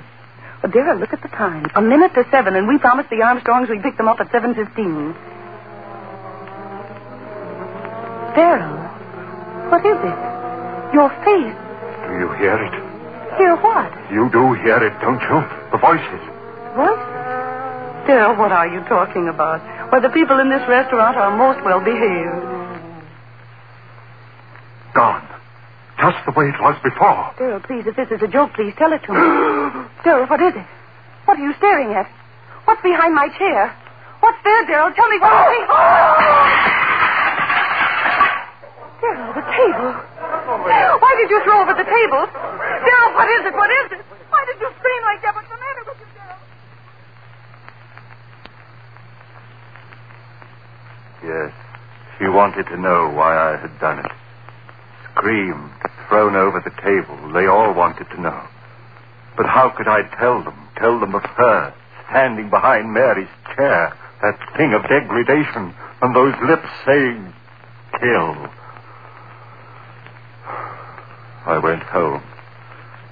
Oh, 0.63 0.67
Daryl, 0.67 0.99
look 0.99 1.13
at 1.13 1.21
the 1.21 1.27
time. 1.29 1.65
A 1.75 1.81
minute 1.81 2.13
to 2.15 2.23
seven, 2.31 2.55
and 2.55 2.67
we 2.67 2.77
promised 2.79 3.09
the 3.09 3.21
Armstrongs 3.21 3.69
we'd 3.69 3.83
pick 3.83 3.97
them 3.97 4.07
up 4.07 4.19
at 4.19 4.29
7.15. 4.29 5.15
Daryl, 8.37 8.77
what 9.73 9.81
is 9.81 9.97
it? 9.97 10.19
Your 10.93 11.09
face. 11.25 11.57
Do 12.05 12.13
you 12.21 12.29
hear 12.37 12.53
it? 12.53 12.75
Hear 13.33 13.57
what? 13.65 13.89
You 14.13 14.29
do 14.29 14.53
hear 14.61 14.77
it, 14.77 14.93
don't 15.01 15.17
you? 15.25 15.41
The 15.73 15.81
voices. 15.81 16.21
Voices? 16.77 17.17
Daryl, 18.05 18.37
what 18.37 18.51
are 18.51 18.67
you 18.69 18.85
talking 18.85 19.27
about? 19.27 19.65
Why, 19.89 19.99
the 19.99 20.13
people 20.13 20.37
in 20.39 20.51
this 20.53 20.61
restaurant 20.69 21.17
are 21.17 21.35
most 21.35 21.65
well 21.65 21.81
behaved. 21.81 22.45
Gone. 24.93 25.25
Just 25.97 26.21
the 26.29 26.31
way 26.37 26.45
it 26.45 26.61
was 26.61 26.77
before. 26.83 27.33
Daryl, 27.41 27.65
please, 27.65 27.89
if 27.89 27.95
this 27.95 28.11
is 28.13 28.21
a 28.21 28.27
joke, 28.29 28.53
please 28.53 28.73
tell 28.77 28.93
it 28.93 29.01
to 29.09 29.13
me. 29.13 29.17
Daryl, 30.05 30.29
what 30.29 30.41
is 30.45 30.53
it? 30.53 30.67
What 31.25 31.39
are 31.39 31.43
you 31.43 31.53
staring 31.57 31.89
at? 31.97 32.05
What's 32.65 32.83
behind 32.83 33.15
my 33.15 33.29
chair? 33.33 33.73
What's 34.19 34.37
there, 34.43 34.63
Daryl? 34.69 34.93
Tell 34.93 35.09
me 35.09 35.17
what. 35.17 36.83
Table. 39.57 39.89
Why 41.01 41.13
did 41.17 41.29
you 41.33 41.41
throw 41.43 41.61
over 41.65 41.73
the 41.73 41.83
table? 41.83 42.23
Daryl, 42.29 43.11
what 43.17 43.29
is 43.29 43.41
it? 43.49 43.53
What 43.57 43.71
is 43.73 43.91
it? 43.97 44.01
Why 44.29 44.45
did 44.45 44.61
you 44.61 44.69
scream 44.77 45.01
like 45.03 45.21
that? 45.25 45.33
What's 45.33 45.49
the 45.49 45.57
matter 45.57 45.83
with 45.89 45.97
you, 45.97 46.09
Daryl? 46.13 46.37
Yes. 51.25 51.51
She 52.19 52.27
wanted 52.27 52.67
to 52.67 52.77
know 52.77 53.09
why 53.09 53.35
I 53.35 53.57
had 53.57 53.79
done 53.79 53.99
it. 53.99 54.11
Screamed, 55.11 55.71
thrown 56.07 56.35
over 56.35 56.59
the 56.61 56.73
table. 56.81 57.33
They 57.33 57.47
all 57.47 57.73
wanted 57.73 58.09
to 58.11 58.21
know. 58.21 58.43
But 59.35 59.47
how 59.47 59.69
could 59.69 59.87
I 59.87 60.03
tell 60.19 60.43
them? 60.43 60.67
Tell 60.77 60.99
them 60.99 61.15
of 61.15 61.23
her, 61.23 61.73
standing 62.09 62.49
behind 62.49 62.93
Mary's 62.93 63.29
chair, 63.55 63.95
that 64.21 64.37
thing 64.55 64.73
of 64.73 64.83
degradation, 64.83 65.73
and 66.01 66.15
those 66.15 66.35
lips 66.47 66.69
saying, 66.85 67.33
kill. 67.99 68.49
I 71.47 71.57
went 71.59 71.83
home. 71.83 72.21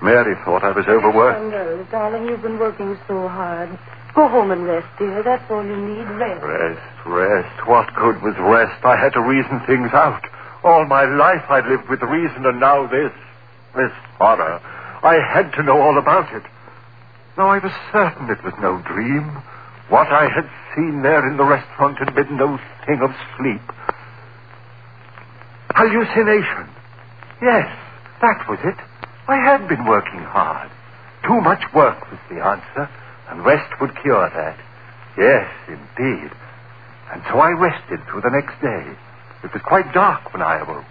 Mary 0.01 0.36
thought 0.44 0.63
I 0.63 0.72
was 0.72 0.86
overworked. 0.88 1.39
Oh, 1.39 1.50
no, 1.50 1.88
darling, 1.89 2.27
you've 2.27 2.42
been 2.42 2.60
working 2.60 2.98
so 3.08 3.27
hard. 3.30 3.70
Go 4.13 4.27
home 4.27 4.51
and 4.51 4.65
rest, 4.65 4.88
dear. 5.00 5.24
That's 5.24 5.50
all 5.50 5.65
you 5.65 5.75
need. 5.75 6.04
Rest. 6.04 6.44
Rest, 6.44 7.06
rest. 7.06 7.68
What 7.68 7.94
good 7.96 8.22
was 8.22 8.36
rest? 8.39 8.84
I 8.84 8.98
had 8.98 9.13
to 9.13 9.22
reason 9.22 9.62
things 9.65 9.92
out. 9.94 10.24
All 10.63 10.86
my 10.86 11.06
life 11.06 11.44
I'd 11.50 11.65
lived 11.68 11.89
with 11.89 12.01
reason, 12.01 12.46
and 12.46 12.60
now 12.60 12.88
this. 12.88 13.12
This 13.75 13.92
horror. 14.18 14.60
I 15.04 15.20
had 15.34 15.54
to 15.54 15.63
know 15.63 15.80
all 15.80 15.98
about 15.98 16.34
it. 16.34 16.44
Now 17.38 17.50
I 17.50 17.60
was 17.60 17.72
certain 17.92 18.30
it 18.30 18.44
was 18.44 18.54
no 18.62 18.82
dream. 18.82 19.24
What 19.89 20.08
I 20.08 20.27
had 20.27 20.50
seen 20.75 21.04
there 21.04 21.27
in 21.30 21.38
the 21.38 21.44
restaurant 21.44 22.00
had 22.00 22.15
been 22.15 22.38
no 22.38 22.60
thing 22.86 23.00
of 23.01 23.12
sleep. 23.38 23.62
Hallucination. 25.75 26.70
Yes, 27.42 27.68
that 28.25 28.50
was 28.50 28.60
it. 28.65 28.79
I 29.29 29.38
had 29.38 29.70
been 29.70 29.86
working 29.86 30.25
hard. 30.25 30.72
Too 31.22 31.39
much 31.41 31.62
work 31.74 32.10
was 32.10 32.20
the 32.29 32.41
answer, 32.41 32.89
and 33.29 33.46
rest 33.46 33.70
would 33.79 33.94
cure 34.01 34.29
that. 34.34 34.58
Yes, 35.17 35.46
indeed. 35.70 36.32
And 37.13 37.22
so 37.29 37.38
I 37.38 37.53
rested 37.53 38.01
through 38.10 38.22
the 38.25 38.34
next 38.34 38.58
day. 38.62 38.84
It 39.46 39.53
was 39.53 39.62
quite 39.62 39.94
dark 39.94 40.34
when 40.34 40.41
I 40.41 40.58
awoke. 40.58 40.89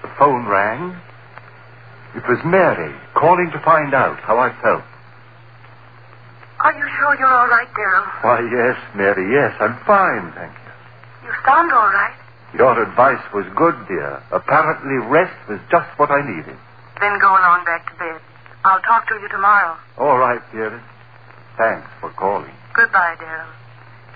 The 0.00 0.08
phone 0.18 0.46
rang. 0.48 0.96
It 2.16 2.24
was 2.26 2.40
Mary 2.44 2.94
calling 3.14 3.50
to 3.52 3.60
find 3.60 3.92
out 3.92 4.18
how 4.20 4.38
I 4.38 4.48
felt. 4.64 4.84
Are 6.60 6.72
you 6.72 6.86
sure 6.98 7.16
you're 7.20 7.32
all 7.32 7.48
right, 7.48 7.68
Daryl? 7.72 8.04
Why, 8.24 8.40
yes, 8.48 8.76
Mary, 8.96 9.32
yes, 9.32 9.52
I'm 9.60 9.76
fine, 9.84 10.32
thank 10.32 10.52
you. 10.52 11.28
You 11.28 11.32
sound 11.44 11.72
all 11.72 11.88
right. 11.88 12.19
Your 12.54 12.82
advice 12.82 13.22
was 13.32 13.46
good, 13.54 13.76
dear. 13.86 14.22
Apparently, 14.32 14.98
rest 15.08 15.34
was 15.48 15.60
just 15.70 15.88
what 15.98 16.10
I 16.10 16.20
needed. 16.26 16.56
Then 17.00 17.18
go 17.20 17.30
along 17.30 17.64
back 17.64 17.88
to 17.90 17.94
bed. 17.96 18.20
I'll 18.64 18.82
talk 18.82 19.06
to 19.08 19.14
you 19.14 19.28
tomorrow. 19.28 19.76
All 19.98 20.18
right, 20.18 20.40
dearest. 20.52 20.84
Thanks 21.56 21.88
for 22.00 22.10
calling. 22.10 22.52
Goodbye, 22.74 23.16
Daryl. 23.18 23.46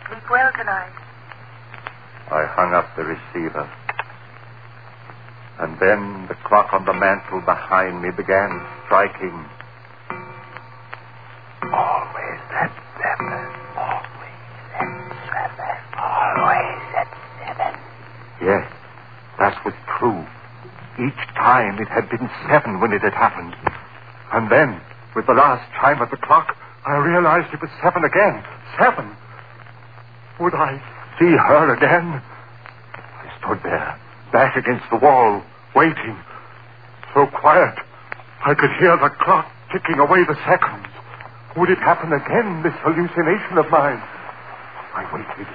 Sleep 0.08 0.30
well 0.30 0.50
tonight. 0.52 0.92
I 2.30 2.44
hung 2.56 2.74
up 2.74 2.88
the 2.96 3.04
receiver. 3.04 3.70
And 5.60 5.78
then 5.78 6.26
the 6.26 6.34
clock 6.44 6.72
on 6.72 6.84
the 6.84 6.92
mantel 6.92 7.40
behind 7.40 8.02
me 8.02 8.10
began 8.10 8.66
striking. 8.86 9.44
Always 11.72 12.40
at 12.60 12.83
Yes, 18.42 18.66
that 19.38 19.54
was 19.64 19.74
true. 19.98 20.24
Each 20.98 21.26
time 21.34 21.78
it 21.78 21.88
had 21.88 22.08
been 22.10 22.28
seven 22.48 22.80
when 22.80 22.92
it 22.92 23.02
had 23.02 23.14
happened. 23.14 23.54
And 24.32 24.50
then, 24.50 24.80
with 25.14 25.26
the 25.26 25.34
last 25.34 25.62
chime 25.80 26.00
of 26.02 26.10
the 26.10 26.16
clock, 26.16 26.56
I 26.86 26.96
realized 26.96 27.52
it 27.52 27.60
was 27.60 27.70
seven 27.82 28.04
again. 28.04 28.42
Seven. 28.78 29.16
Would 30.40 30.54
I 30.54 30.82
see 31.18 31.30
her 31.30 31.74
again? 31.74 32.20
I 32.94 33.26
stood 33.38 33.62
there, 33.62 33.98
back 34.32 34.56
against 34.56 34.84
the 34.90 34.98
wall, 34.98 35.42
waiting. 35.74 36.16
So 37.14 37.26
quiet, 37.26 37.74
I 38.44 38.54
could 38.54 38.70
hear 38.78 38.96
the 38.96 39.10
clock 39.22 39.50
ticking 39.72 39.98
away 39.98 40.24
the 40.26 40.36
seconds. 40.46 40.86
Would 41.56 41.70
it 41.70 41.78
happen 41.78 42.12
again, 42.12 42.62
this 42.62 42.74
hallucination 42.82 43.58
of 43.58 43.70
mine? 43.70 44.02
I 44.94 45.06
waited. 45.14 45.46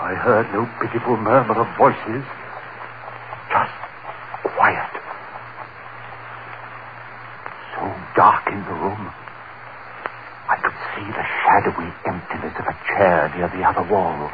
I 0.00 0.14
heard 0.14 0.50
no 0.52 0.66
pitiful 0.82 1.16
murmur 1.16 1.54
of 1.54 1.68
voices. 1.78 2.24
Just 3.50 3.74
quiet. 4.56 4.92
So 7.74 7.82
dark 8.16 8.46
in 8.50 8.58
the 8.64 8.74
room. 8.74 9.12
I 10.50 10.56
could 10.60 10.76
see 10.94 11.06
the 11.06 11.26
shadowy 11.42 11.90
emptiness 12.06 12.54
of 12.58 12.66
a 12.66 12.76
chair 12.94 13.32
near 13.38 13.48
the 13.48 13.62
other 13.62 13.86
wall. 13.88 14.30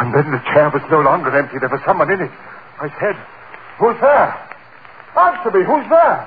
And 0.00 0.12
then 0.12 0.30
the 0.32 0.42
chair 0.52 0.70
was 0.72 0.82
no 0.90 1.00
longer 1.00 1.36
empty. 1.36 1.58
There 1.60 1.70
was 1.70 1.80
someone 1.86 2.10
in 2.10 2.20
it. 2.20 2.32
I 2.80 2.88
said, 3.00 3.16
Who's 3.78 3.96
there? 4.00 4.32
Answer 5.16 5.50
me. 5.52 5.64
Who's 5.64 5.88
there? 5.88 6.20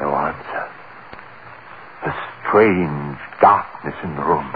No 0.00 0.14
answer. 0.14 0.68
The 2.04 2.14
strange 2.42 3.18
darkness 3.40 3.94
in 4.04 4.14
the 4.14 4.22
room. 4.22 4.54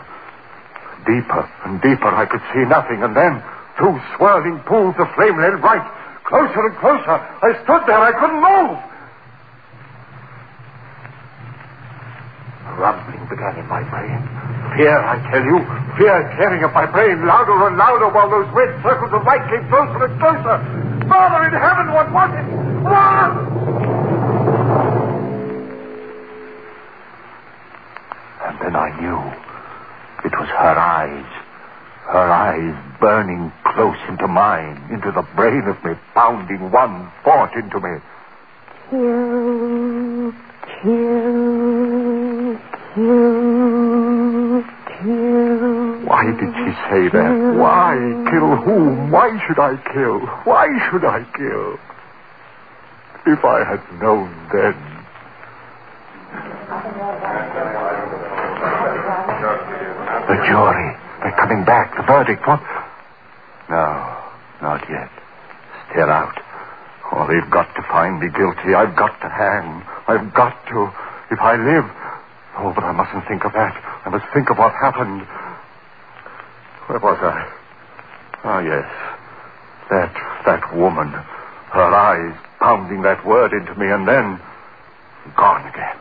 Deeper 1.07 1.49
and 1.65 1.81
deeper, 1.81 2.13
I 2.13 2.27
could 2.27 2.43
see 2.53 2.65
nothing, 2.69 3.03
and 3.03 3.17
then 3.17 3.43
two 3.81 3.97
swirling 4.17 4.61
pools 4.69 4.95
of 4.99 5.09
flame 5.17 5.41
led 5.41 5.57
right, 5.65 5.83
closer 6.25 6.67
and 6.67 6.77
closer. 6.77 7.17
I 7.17 7.57
stood 7.65 7.83
there, 7.89 7.99
I 7.99 8.13
couldn't 8.13 8.43
move. 8.45 8.77
A 12.69 12.73
rumbling 12.77 13.25
began 13.33 13.57
in 13.57 13.67
my 13.67 13.83
brain. 13.89 14.21
Fear, 14.77 14.99
I 15.01 15.17
tell 15.33 15.43
you, 15.43 15.59
fear 15.97 16.21
tearing 16.37 16.63
at 16.63 16.73
my 16.75 16.87
brain 16.87 17.27
louder 17.27 17.67
and 17.67 17.77
louder 17.77 18.09
while 18.13 18.29
those 18.29 18.47
red 18.53 18.71
circles 18.85 19.11
of 19.13 19.25
light 19.25 19.43
came 19.49 19.67
closer 19.69 20.05
and 20.05 20.21
closer. 20.21 20.57
Father 21.09 21.49
in 21.49 21.55
heaven, 21.57 21.91
what 21.91 22.13
was 22.13 22.31
it? 22.37 22.47
What? 22.85 23.33
And 28.47 28.55
then 28.61 28.77
I 28.77 29.01
knew 29.01 29.50
her 30.51 30.79
eyes. 30.79 31.27
Her 32.11 32.31
eyes 32.31 32.75
burning 33.01 33.53
close 33.65 33.99
into 34.09 34.27
mine, 34.27 34.83
into 34.91 35.13
the 35.13 35.23
brain 35.37 35.63
of 35.69 35.83
me, 35.85 35.95
pounding 36.15 36.71
one 36.71 37.11
thought 37.25 37.55
into 37.55 37.79
me. 37.79 38.01
Kill, 38.91 40.33
kill, 40.83 42.59
kill, 42.95 44.63
kill. 44.99 46.07
Why 46.07 46.25
did 46.25 46.53
she 46.59 46.73
say 46.91 47.09
that? 47.15 47.33
Why? 47.57 47.95
Kill 48.31 48.57
whom? 48.57 49.11
Why 49.13 49.39
should 49.47 49.61
I 49.61 49.77
kill? 49.95 50.19
Why 50.45 50.67
should 50.91 51.05
I 51.05 51.25
kill? 51.37 51.79
If 53.27 53.45
I 53.45 53.65
had 53.65 53.83
known 54.03 54.35
then. 54.53 54.75
Jury. 60.47 60.97
They're 61.23 61.37
coming 61.37 61.65
back. 61.65 61.97
The 61.97 62.03
verdict. 62.03 62.47
What? 62.47 62.63
No, 63.69 63.87
not 64.63 64.83
yet. 64.89 65.11
Still 65.91 66.11
out. 66.11 66.37
Oh, 67.13 67.27
they've 67.27 67.51
got 67.51 67.75
to 67.75 67.83
find 67.91 68.21
me 68.21 68.29
guilty. 68.31 68.75
I've 68.75 68.97
got 68.97 69.21
to 69.21 69.29
hang. 69.29 69.83
I've 70.07 70.33
got 70.35 70.55
to. 70.69 70.91
If 71.31 71.41
I 71.41 71.57
live. 71.57 71.87
Oh, 72.59 72.73
but 72.75 72.85
I 72.85 72.93
mustn't 72.93 73.27
think 73.29 73.45
of 73.45 73.53
that. 73.53 73.75
I 74.05 74.09
must 74.11 74.27
think 74.35 74.51
of 74.51 74.59
what 74.59 74.73
happened. 74.73 75.23
Where 76.87 76.99
was 76.99 77.19
I? 77.23 77.53
Ah, 78.43 78.61
yes. 78.61 78.89
That, 79.91 80.15
that 80.47 80.77
woman. 80.77 81.11
Her 81.71 81.91
eyes 81.95 82.37
pounding 82.59 83.03
that 83.03 83.25
word 83.27 83.53
into 83.53 83.75
me 83.75 83.87
and 83.91 84.07
then 84.07 84.41
gone 85.37 85.67
again. 85.67 85.97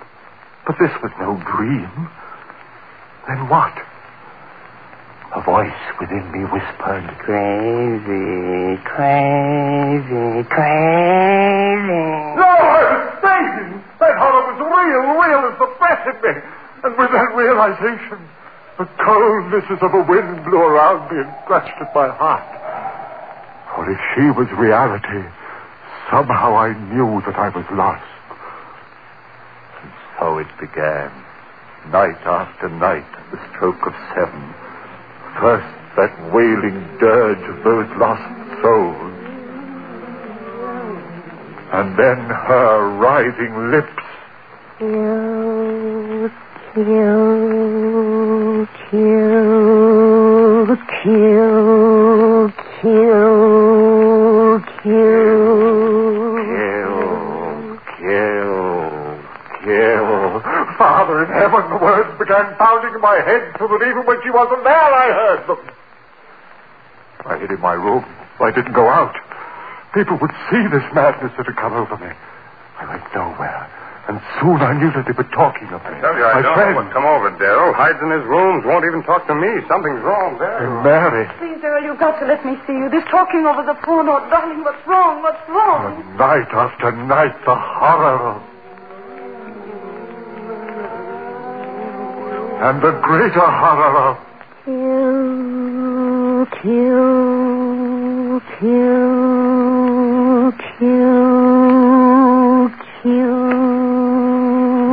But 0.66 0.78
this 0.80 0.92
was 1.02 1.12
no 1.20 1.38
dream. 1.46 2.10
Then 3.28 3.48
what? 3.50 3.74
A 5.36 5.42
voice 5.42 5.82
within 6.00 6.26
me 6.32 6.42
whispered, 6.50 7.06
Crazy, 7.22 8.82
crazy, 8.82 10.44
crazy. 10.50 12.06
No, 12.34 12.50
I 12.50 12.82
was 12.82 13.14
fainting. 13.22 13.78
That 14.02 14.18
horror 14.18 14.50
was 14.50 14.58
real, 14.58 15.04
real 15.22 15.42
as 15.54 15.56
the 15.62 15.70
breath 15.78 16.02
in 16.10 16.18
me. 16.26 16.34
And 16.82 16.98
with 16.98 17.12
that 17.14 17.30
realization, 17.38 18.18
the 18.80 18.90
coldnesses 19.06 19.78
of 19.86 19.94
a 19.94 20.02
wind 20.10 20.44
blew 20.46 20.58
around 20.58 21.12
me 21.14 21.22
and 21.22 21.32
scratched 21.46 21.78
at 21.80 21.94
my 21.94 22.10
heart. 22.10 22.50
For 23.76 23.86
if 23.86 24.00
she 24.16 24.32
was 24.34 24.50
reality, 24.58 25.30
somehow 26.10 26.58
I 26.58 26.74
knew 26.90 27.22
that 27.28 27.38
I 27.38 27.50
was 27.50 27.66
lost. 27.70 28.02
And 29.84 29.92
so 30.18 30.40
it 30.40 30.50
began. 30.60 31.12
Night 31.94 32.18
after 32.26 32.68
night, 32.70 33.06
at 33.14 33.32
the 33.32 33.40
stroke 33.54 33.86
of 33.86 33.94
seven. 34.16 34.56
First, 35.40 35.68
that 35.96 36.12
wailing 36.34 36.84
dirge 37.00 37.44
of 37.50 37.64
those 37.64 37.88
lost 37.98 38.22
souls. 38.62 39.14
And 41.72 41.98
then 41.98 42.18
her 42.18 42.90
writhing 42.98 43.72
lips. 43.72 44.04
Kill, 44.80 46.30
kill, 46.74 47.06
kill, 48.90 50.76
kill, 51.04 52.52
kill, 52.82 53.10
kill 54.84 55.20
kill, 58.00 59.20
kill. 59.64 60.42
Father 61.10 61.26
in 61.26 61.34
heaven, 61.34 61.66
the 61.74 61.82
words 61.82 62.14
began 62.22 62.54
pounding 62.62 62.94
in 62.94 63.02
my 63.02 63.18
head 63.26 63.58
so 63.58 63.66
that 63.66 63.82
even 63.82 64.06
when 64.06 64.22
she 64.22 64.30
wasn't 64.30 64.62
there, 64.62 64.78
I 64.94 65.10
heard 65.10 65.42
them. 65.50 65.58
I 67.26 67.34
hid 67.42 67.50
in 67.50 67.60
my 67.66 67.74
room. 67.74 68.06
I 68.38 68.54
didn't 68.54 68.78
go 68.78 68.86
out. 68.86 69.18
People 69.98 70.22
would 70.22 70.30
see 70.54 70.62
this 70.70 70.86
madness 70.94 71.34
that 71.34 71.50
had 71.50 71.58
come 71.58 71.74
over 71.74 71.98
me. 71.98 72.14
I 72.78 72.86
went 72.86 73.02
nowhere. 73.18 73.66
And 74.06 74.22
soon 74.38 74.62
I 74.62 74.78
knew 74.78 74.94
that 74.94 75.10
they 75.10 75.18
were 75.18 75.26
talking 75.34 75.66
of 75.74 75.82
me. 75.82 75.98
Tell 75.98 76.14
you, 76.14 76.26
I 76.30 76.38
my 76.38 76.42
don't 76.46 76.54
friend. 76.54 76.78
know 76.78 76.82
what's 76.86 76.94
come 76.94 77.06
over 77.10 77.34
Daryl. 77.42 77.74
Hides 77.74 77.98
in 78.06 78.14
his 78.14 78.26
rooms, 78.30 78.62
won't 78.70 78.86
even 78.86 79.02
talk 79.02 79.26
to 79.26 79.36
me. 79.38 79.50
Something's 79.66 80.06
wrong 80.06 80.38
there. 80.38 80.62
And 80.62 80.86
Mary. 80.86 81.26
Please, 81.42 81.58
Earl, 81.66 81.82
you've 81.90 81.98
got 81.98 82.22
to 82.22 82.26
let 82.30 82.46
me 82.46 82.54
see 82.70 82.78
you. 82.78 82.86
This 82.94 83.04
talking 83.10 83.50
over 83.50 83.66
the 83.66 83.78
phone, 83.82 84.06
oh, 84.10 84.22
darling, 84.30 84.62
what's 84.62 84.82
wrong? 84.86 85.26
What's 85.26 85.42
wrong? 85.50 86.06
And 86.06 86.18
night 86.22 86.54
after 86.54 86.94
night, 86.94 87.34
the 87.50 87.58
horror 87.58 88.38
of. 88.38 88.42
And 92.60 92.82
the 92.84 92.92
greater 92.92 93.40
horror 93.40 93.96
of. 94.12 94.18
Kill, 94.68 96.44
kill, 96.60 98.44
kill, 98.60 99.40
kill, 100.76 101.40
kill. 103.00 103.40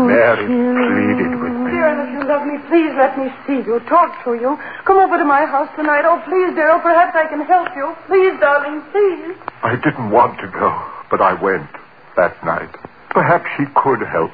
Mary 0.07 0.47
kill. 0.47 0.79
pleaded 0.79 1.35
with 1.43 1.59
me. 1.59 1.75
Dear, 1.75 1.91
if 2.07 2.15
you 2.15 2.23
love 2.23 2.47
me, 2.47 2.55
please 2.71 2.95
let 2.95 3.19
me 3.19 3.35
see 3.49 3.59
you, 3.67 3.83
talk 3.91 4.15
to 4.23 4.39
you. 4.39 4.57
Come 4.87 4.99
over 4.99 5.19
to 5.19 5.25
my 5.25 5.45
house 5.47 5.69
tonight. 5.75 6.07
Oh, 6.07 6.23
please, 6.23 6.55
Daryl, 6.55 6.79
oh, 6.79 6.83
perhaps 6.87 7.19
I 7.19 7.27
can 7.27 7.41
help 7.41 7.75
you. 7.75 7.97
Please, 8.07 8.39
darling, 8.39 8.81
please. 8.95 9.35
I 9.65 9.75
didn't 9.75 10.11
want 10.11 10.39
to 10.39 10.47
go, 10.55 10.71
but 11.11 11.21
I 11.21 11.35
went 11.35 11.67
that 12.15 12.39
night. 12.45 12.71
Perhaps 13.11 13.47
she 13.59 13.65
could 13.75 14.07
help. 14.07 14.31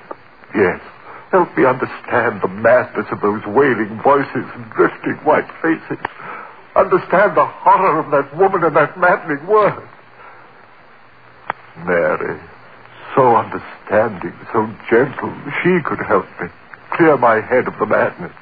Yes. 0.54 0.80
Help 1.32 1.56
me 1.56 1.64
understand 1.64 2.42
the 2.42 2.48
madness 2.48 3.06
of 3.10 3.22
those 3.22 3.40
wailing 3.46 3.98
voices 4.04 4.44
and 4.52 4.70
drifting 4.76 5.16
white 5.24 5.48
faces. 5.62 5.96
Understand 6.76 7.34
the 7.36 7.46
horror 7.46 7.98
of 7.98 8.10
that 8.12 8.36
woman 8.36 8.62
and 8.64 8.76
that 8.76 8.98
maddening 8.98 9.46
word. 9.46 9.88
Mary, 11.86 12.38
so 13.16 13.34
understanding, 13.34 14.34
so 14.52 14.68
gentle, 14.90 15.32
she 15.62 15.80
could 15.84 16.04
help 16.04 16.26
me. 16.38 16.48
Clear 16.92 17.16
my 17.16 17.40
head 17.40 17.66
of 17.66 17.78
the 17.78 17.86
madness. 17.86 18.32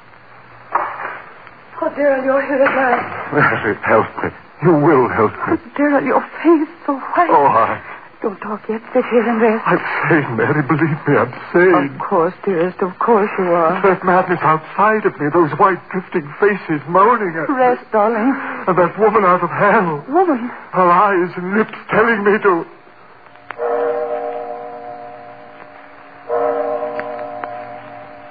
Oh, 1.81 1.89
Daryl, 1.95 2.23
you're 2.25 2.45
here 2.45 2.61
at 2.61 2.75
last. 2.75 3.33
Mary, 3.33 3.75
help 3.87 4.23
me. 4.23 4.29
You 4.63 4.73
will 4.75 5.07
help 5.07 5.31
me. 5.31 5.55
Oh, 5.55 5.57
Daryl, 5.79 6.05
your 6.05 6.21
face 6.43 6.67
so 6.85 6.99
white. 6.99 7.29
Oh, 7.31 7.47
I, 7.47 7.79
Don't 8.21 8.37
talk 8.37 8.61
yet. 8.69 8.81
Sit 8.93 9.03
here 9.09 9.25
and 9.25 9.41
rest. 9.41 9.65
I'm 9.65 9.81
sane, 10.05 10.37
Mary. 10.37 10.61
Believe 10.61 10.99
me, 11.09 11.17
I'm 11.17 11.33
sane. 11.51 11.95
Of 11.97 11.99
course, 12.07 12.35
dearest, 12.45 12.77
of 12.81 12.93
course 12.99 13.31
you 13.39 13.45
are. 13.45 13.81
That 13.81 14.05
madness 14.05 14.37
outside 14.43 15.05
of 15.07 15.17
me, 15.19 15.25
those 15.33 15.49
white 15.57 15.81
drifting 15.89 16.29
faces 16.39 16.85
moaning 16.87 17.33
at 17.33 17.49
me. 17.49 17.55
Rest, 17.55 17.81
darling. 17.91 18.29
And 18.67 18.77
that 18.77 18.93
woman 18.99 19.25
out 19.25 19.41
of 19.41 19.49
hell. 19.49 20.05
Woman. 20.07 20.37
Her 20.69 20.85
eyes 20.85 21.33
and 21.35 21.57
lips 21.57 21.73
telling 21.89 22.21
me 22.23 22.37
to. 22.45 22.65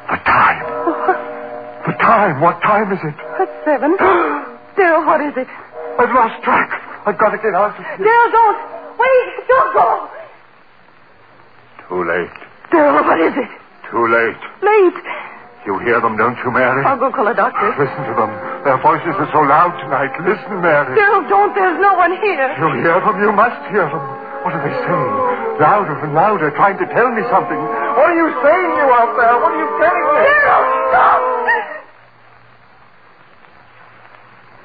The 0.07 0.19
time. 0.23 0.61
The 1.87 1.95
time. 1.99 2.41
What 2.41 2.63
time 2.63 2.93
is 2.93 3.01
it? 3.03 3.19
At 3.43 3.51
seven. 3.65 3.97
Daryl, 4.79 5.05
what 5.05 5.21
is 5.21 5.35
it? 5.37 5.49
I've 5.99 6.15
lost 6.15 6.43
track. 6.45 6.71
I've 7.07 7.19
got 7.19 7.31
to 7.31 7.39
get 7.39 7.55
out 7.59 7.75
of 7.75 7.85
here. 7.85 8.07
Daryl, 8.07 8.31
don't. 8.31 8.80
Wait, 9.01 9.33
don't 9.49 9.73
go. 9.73 9.89
Too 11.89 12.05
late. 12.05 12.37
Daryl, 12.69 13.01
what 13.01 13.21
is 13.21 13.33
it? 13.33 13.51
Too 13.89 14.05
late. 14.07 14.43
Late. 14.61 15.01
You 15.67 15.79
hear 15.85 16.01
them, 16.01 16.17
don't 16.17 16.37
you, 16.45 16.51
Mary? 16.53 16.85
I'll 16.85 16.97
go 17.01 17.13
call 17.13 17.29
a 17.29 17.35
doctor. 17.35 17.69
Listen 17.77 18.03
to 18.09 18.15
them. 18.17 18.31
Their 18.65 18.81
voices 18.81 19.13
are 19.17 19.29
so 19.33 19.41
loud 19.45 19.77
tonight. 19.81 20.13
Listen, 20.25 20.61
Mary. 20.61 20.97
Daryl, 20.97 21.29
don't. 21.29 21.53
There's 21.55 21.81
no 21.81 21.95
one 21.97 22.13
here. 22.21 22.49
You 22.61 22.81
hear 22.81 23.01
them? 23.01 23.17
You 23.21 23.33
must 23.33 23.61
hear 23.73 23.89
them. 23.89 24.05
What 24.45 24.57
are 24.57 24.65
they 24.65 24.73
saying? 24.73 25.15
Louder 25.61 25.97
and 26.01 26.15
louder, 26.17 26.49
trying 26.57 26.79
to 26.81 26.87
tell 26.89 27.13
me 27.13 27.21
something. 27.29 27.61
What 27.61 28.09
are 28.09 28.17
you 28.17 28.33
saying, 28.41 28.71
you 28.73 28.87
out 28.89 29.13
there? 29.17 29.37
What 29.37 29.53
are 29.53 29.61
you 29.61 29.69
telling 29.77 30.07
me? 30.17 30.25
Daryl, 30.25 30.65
stop! 30.89 31.21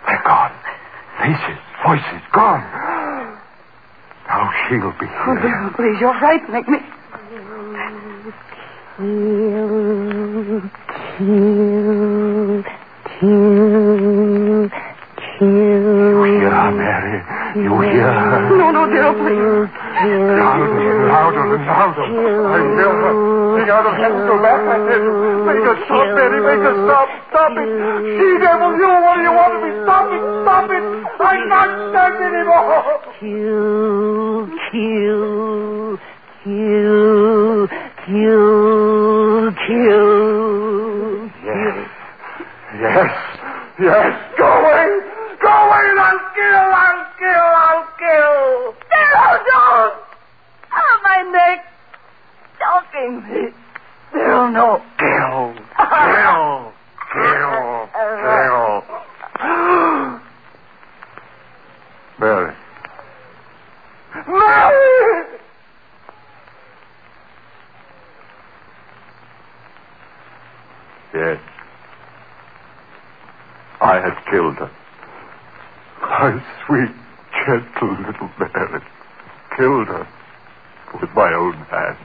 They're 0.07 0.23
gone. 0.23 0.55
Faces, 1.19 1.59
voices, 1.83 2.23
gone. 2.31 2.63
Oh, 4.35 4.41
now 4.41 4.51
she'll 4.67 4.91
be 4.99 5.07
Oh. 5.07 5.35
Daryl, 5.39 5.71
please, 5.75 5.99
you're 6.01 6.19
frightening 6.19 6.65
me. 6.67 6.79
Kill, 8.97 10.61
kill, 11.17 12.63
kill, 13.15 14.69
kill. 15.39 15.55
You 16.11 16.23
hear 16.35 16.51
her, 16.51 16.71
Mary? 16.71 17.15
You 17.63 17.79
hear 17.79 18.11
her? 18.11 18.41
No, 18.57 18.71
no, 18.71 18.81
Daryl, 18.91 19.15
please. 19.15 19.71
Louder 20.35 20.67
louder 21.07 21.47
louder. 21.63 22.03
I 22.03 22.59
hear 22.75 22.91
her. 22.91 23.13
Sing 23.55 23.69
out 23.71 23.85
of 23.87 23.95
heaven, 23.95 24.19
go 24.27 24.35
back, 24.43 24.61
I 24.67 24.77
said. 24.83 25.03
Make 25.47 25.63
her 25.63 25.77
stop, 25.85 26.07
Mary. 26.11 26.39
Make 26.43 26.63
her 26.67 26.75
stop. 26.83 27.07
Stop 27.29 27.55
it. 27.55 27.69
She 28.19 28.27
devil, 28.43 28.75
you. 28.75 28.89
What 28.99 29.15
do 29.15 29.21
you 29.23 29.31
want 29.31 29.55
of 29.55 29.61
me? 29.63 29.71
Stop 29.87 30.11
it. 30.11 30.21
Stop 30.43 30.69
it. 30.75 31.05
I 31.17 31.35
can't 31.47 31.73
stand 31.89 32.15
it 32.15 32.31
anymore. 32.35 32.99
kill, 33.19 34.45
kill, 34.69 35.97
kill, 36.43 37.67
kill, 38.05 39.51
kill. 39.65 40.13
Yes. 41.43 41.75
Yes. 42.79 43.11
Yes. 43.79 44.11
Go 44.37 44.45
away. 44.45 44.89
Go 45.41 45.49
away. 45.49 45.85
I'll 45.97 46.23
kill. 46.35 46.67
I'll 46.85 47.05
kill. 47.17 47.49
I'll 47.65 47.87
kill. 47.97 48.75
Daryl, 48.91 49.35
don't! 49.49 49.95
Oh, 50.77 50.93
my 51.03 51.19
neck. 51.31 51.59
Choking 52.59 53.13
me. 53.23 53.41
Daryl, 54.13 54.47
no. 54.53 54.67
Kill. 54.99 55.55
Kill. 55.79 56.73
Kill. 57.13 57.89
Kill. 57.95 58.83
Mary. 62.17 62.53
Mary! 64.27 65.25
Yes. 71.13 71.39
I 73.81 73.99
had. 74.57 74.71
My 76.01 76.43
sweet, 76.65 76.95
gentle 77.45 77.91
little 78.05 78.29
Mary. 78.39 78.81
Killed 79.57 79.87
her 79.87 80.07
with 80.99 81.09
my 81.15 81.33
own 81.33 81.53
hand. 81.53 81.97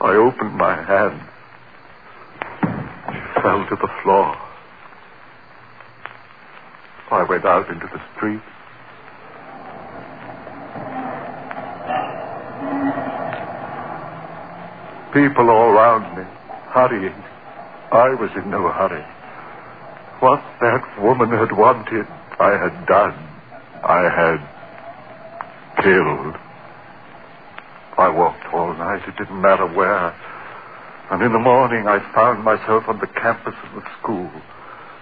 I 0.00 0.14
opened 0.14 0.54
my 0.54 0.82
hand. 0.82 1.20
She 3.12 3.40
fell 3.40 3.66
to 3.68 3.76
the 3.76 3.88
floor. 4.02 4.36
I 7.10 7.24
went 7.28 7.44
out 7.44 7.68
into 7.68 7.86
the 7.86 8.00
street. 8.16 8.40
People 15.12 15.50
all 15.50 15.72
round 15.72 16.16
me, 16.16 16.24
hurrying. 16.70 17.14
I 17.92 18.14
was 18.14 18.30
in 18.34 18.50
no 18.50 18.68
hurry. 18.70 19.04
Woman 21.02 21.30
had 21.30 21.50
wanted, 21.50 22.06
I 22.38 22.52
had 22.62 22.86
done. 22.86 23.18
I 23.82 24.06
had 24.06 24.38
killed. 25.82 26.36
I 27.98 28.08
walked 28.08 28.46
all 28.54 28.72
night. 28.74 29.02
It 29.08 29.16
didn't 29.18 29.40
matter 29.40 29.66
where. 29.66 30.14
And 31.10 31.22
in 31.22 31.32
the 31.32 31.40
morning, 31.40 31.88
I 31.88 31.98
found 32.14 32.44
myself 32.44 32.84
on 32.86 33.00
the 33.00 33.08
campus 33.08 33.54
of 33.64 33.74
the 33.74 33.82
school, 33.98 34.30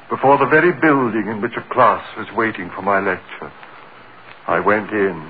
before 0.09 0.39
the 0.39 0.47
very 0.47 0.73
building 0.73 1.29
in 1.29 1.43
which 1.43 1.53
a 1.59 1.63
class 1.73 2.03
was 2.17 2.27
waiting 2.35 2.71
for 2.75 2.81
my 2.81 2.99
lecture. 3.01 3.53
I 4.49 4.59
went 4.59 4.91
in. 4.91 5.21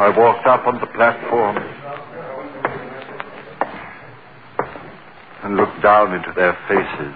I 0.00 0.08
walked 0.16 0.46
up 0.46 0.66
on 0.66 0.80
the 0.80 0.86
platform 0.86 1.79
and 5.50 5.58
looked 5.58 5.82
down 5.82 6.14
into 6.14 6.30
their 6.36 6.54
faces. 6.70 7.14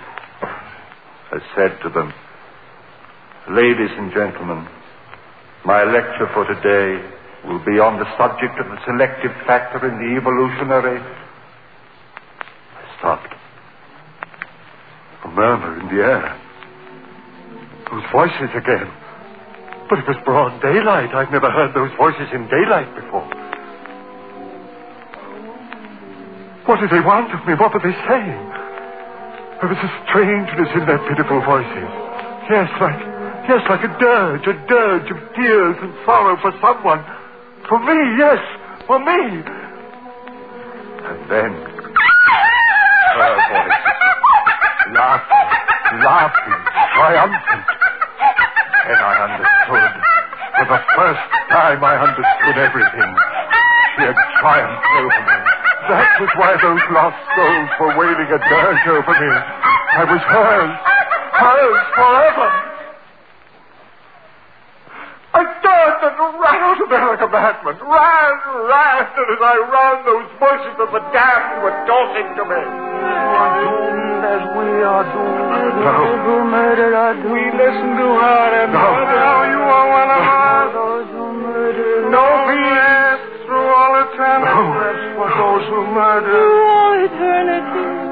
I 1.30 1.38
said 1.54 1.78
to 1.82 1.88
them, 1.88 2.12
Ladies 3.50 3.94
and 3.94 4.10
gentlemen, 4.10 4.66
my 5.64 5.84
lecture 5.84 6.26
for 6.34 6.42
today 6.42 6.98
will 7.46 7.62
be 7.64 7.78
on 7.78 8.00
the 8.00 8.10
subject 8.18 8.58
of 8.58 8.66
the 8.66 8.78
selective 8.86 9.30
factor 9.46 9.86
in 9.86 9.94
the 10.02 10.18
evolutionary. 10.18 10.98
I 10.98 12.98
stopped. 12.98 13.34
A 15.24 15.28
murmur 15.28 15.78
in 15.78 15.86
the 15.94 16.02
air. 16.02 16.40
Those 17.90 18.02
voices 18.10 18.50
again. 18.56 18.90
But 19.88 20.00
it 20.00 20.08
was 20.08 20.16
broad 20.24 20.60
daylight. 20.60 21.14
I'd 21.14 21.30
never 21.30 21.50
heard 21.50 21.74
those 21.74 21.92
voices 21.96 22.26
in 22.32 22.48
daylight 22.48 22.92
before. 22.96 23.43
What 26.66 26.80
did 26.80 26.88
they 26.88 27.04
want 27.04 27.28
of 27.28 27.44
me? 27.44 27.52
What 27.60 27.76
were 27.76 27.84
they 27.84 27.92
saying? 28.08 28.44
There 29.60 29.68
was 29.68 29.80
a 29.84 29.90
strangeness 30.08 30.72
in 30.72 30.88
their 30.88 30.98
pitiful 31.08 31.44
voices. 31.44 31.90
Yes, 32.48 32.68
like 32.80 33.00
yes, 33.48 33.60
like 33.68 33.84
a 33.84 33.92
dirge, 34.00 34.46
a 34.48 34.56
dirge 34.64 35.08
of 35.12 35.18
tears 35.36 35.76
and 35.80 35.92
sorrow 36.04 36.36
for 36.40 36.52
someone. 36.64 37.04
For 37.68 37.78
me, 37.80 37.96
yes, 38.16 38.40
for 38.88 38.98
me. 38.98 39.44
And 41.04 41.20
then 41.28 41.52
her 43.12 43.34
voice, 43.44 43.84
laughing, 44.96 46.00
laughing, 46.00 46.60
triumphant. 46.96 47.64
Then 48.88 49.00
I 49.04 49.14
understood. 49.20 49.92
For 50.56 50.64
the 50.64 50.80
first 50.96 51.24
time, 51.52 51.84
I 51.84 51.96
understood 52.00 52.56
everything. 52.56 53.10
She 53.96 54.02
had 54.08 54.16
triumphed 54.40 54.86
over 54.96 55.20
me. 55.28 55.43
That 55.88 56.16
was 56.20 56.32
why 56.40 56.52
those 56.64 56.80
lost 56.96 57.18
souls 57.36 57.70
were 57.80 57.92
wailing 58.00 58.30
a 58.32 58.40
dirge 58.40 58.84
over 58.88 59.14
me. 59.20 59.32
I 59.32 60.02
was 60.08 60.22
hers. 60.24 60.72
Hers 61.34 61.80
forever. 61.92 62.48
I 65.34 65.42
turned 65.60 66.00
and 66.06 66.14
ran 66.38 66.60
out 66.62 66.78
of 66.78 66.88
there 66.88 67.06
like 67.10 67.20
a 67.20 67.26
madman. 67.28 67.74
Ran, 67.82 68.32
ran, 68.70 69.02
and 69.18 69.28
as 69.34 69.42
I 69.42 69.56
ran, 69.66 69.96
those 70.06 70.28
voices 70.38 70.76
of 70.78 70.88
the 70.94 71.02
damned 71.10 71.58
were 71.66 71.74
talking 71.90 72.28
to 72.38 72.44
me. 72.48 72.62
as 74.24 74.40
we 74.56 74.68
are 74.88 75.04
doomed 75.04 75.84
No. 75.84 75.96
to 76.24 76.34
murder 76.48 76.94
are 76.96 77.14
doomed. 77.18 77.28
We 77.34 77.44
listen 77.60 77.90
to 77.98 78.08
her 78.24 78.46
and 78.62 78.72
No. 78.72 78.78
wonder 78.78 79.18
how 79.20 79.42
you 79.52 79.60
are 79.60 79.86
one 79.90 80.10
of 80.16 80.22
us. 80.22 80.72
Those 80.72 81.08
who 81.12 81.26
murder 81.44 82.08
No 82.08 82.43
for 85.68 85.84
murder. 85.92 86.32
all 86.32 86.94
eternity. 87.04 88.04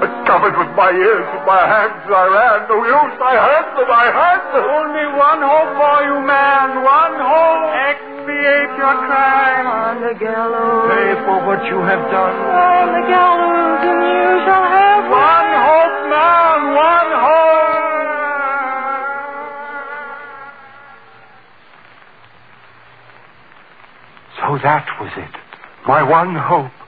I 0.00 0.08
covered 0.24 0.56
with 0.56 0.72
my 0.80 0.88
ears 0.96 1.28
and 1.28 1.44
my 1.44 1.60
hands 1.60 2.08
I 2.08 2.24
ran. 2.32 2.58
No 2.72 2.80
use. 2.88 3.20
I 3.20 3.36
had 3.36 3.66
them. 3.76 3.84
I 3.84 4.06
had 4.08 4.40
them. 4.48 4.64
Only 4.64 5.06
one 5.12 5.40
hope 5.44 5.76
for 5.76 5.98
you, 6.08 6.16
man. 6.24 6.80
One 6.80 7.16
hope. 7.20 7.68
Expiate 7.92 8.72
your 8.80 8.96
crime. 9.04 9.66
On 9.68 10.00
the 10.00 10.16
gallows. 10.16 10.88
Pay 10.88 11.20
for 11.28 11.38
what 11.44 11.60
you 11.68 11.84
have 11.84 12.04
done. 12.08 12.32
On 12.32 12.86
the 12.96 13.04
gallows, 13.12 13.84
and 13.84 14.00
you 14.00 14.30
shall 14.48 14.66
have 14.72 15.04
One 15.04 15.50
hope, 15.68 15.98
man. 16.08 16.60
One 16.80 17.12
hope. 17.20 17.60
So 24.40 24.46
that 24.64 24.86
was 24.96 25.12
it. 25.12 25.34
My 25.86 26.02
one 26.02 26.34
hope. 26.36 26.79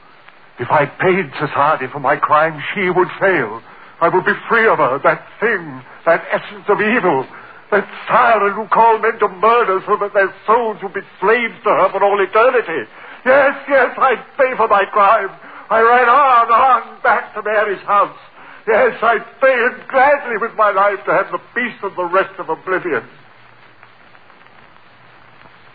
If 0.59 0.71
I 0.71 0.87
paid 0.87 1.33
society 1.41 1.87
for 1.93 2.01
my 2.01 2.17
crime, 2.17 2.63
she 2.75 2.91
would 2.91 3.09
fail. 3.19 3.63
I 4.01 4.09
would 4.09 4.25
be 4.25 4.35
free 4.49 4.67
of 4.67 4.79
her, 4.79 4.99
that 5.03 5.25
thing, 5.41 5.83
that 6.05 6.25
essence 6.31 6.67
of 6.69 6.81
evil, 6.81 7.27
that 7.71 7.89
siren 8.07 8.53
who 8.53 8.67
called 8.69 9.01
men 9.01 9.19
to 9.19 9.29
murder 9.29 9.81
so 9.87 9.97
that 10.01 10.13
their 10.13 10.35
souls 10.47 10.77
would 10.83 10.93
be 10.93 11.01
slaves 11.21 11.55
to 11.65 11.71
her 11.71 11.89
for 11.91 12.03
all 12.05 12.21
eternity. 12.21 12.91
Yes, 13.25 13.55
yes, 13.69 13.95
I'd 13.97 14.25
pay 14.37 14.57
for 14.57 14.69
my 14.69 14.85
crime. 14.93 15.31
I 15.71 15.81
ran 15.81 16.09
on, 16.09 16.53
on, 16.53 17.03
back 17.03 17.33
to 17.35 17.43
Mary's 17.43 17.83
house. 17.87 18.19
Yes, 18.67 18.99
I'd 19.03 19.25
pay 19.41 19.55
it 19.55 19.89
gladly 19.89 20.37
with 20.39 20.53
my 20.55 20.71
life 20.71 20.99
to 21.07 21.13
have 21.13 21.33
the 21.33 21.41
peace 21.55 21.79
of 21.83 21.97
the 21.97 22.05
rest 22.05 22.39
of 22.39 22.49
oblivion. 22.49 23.03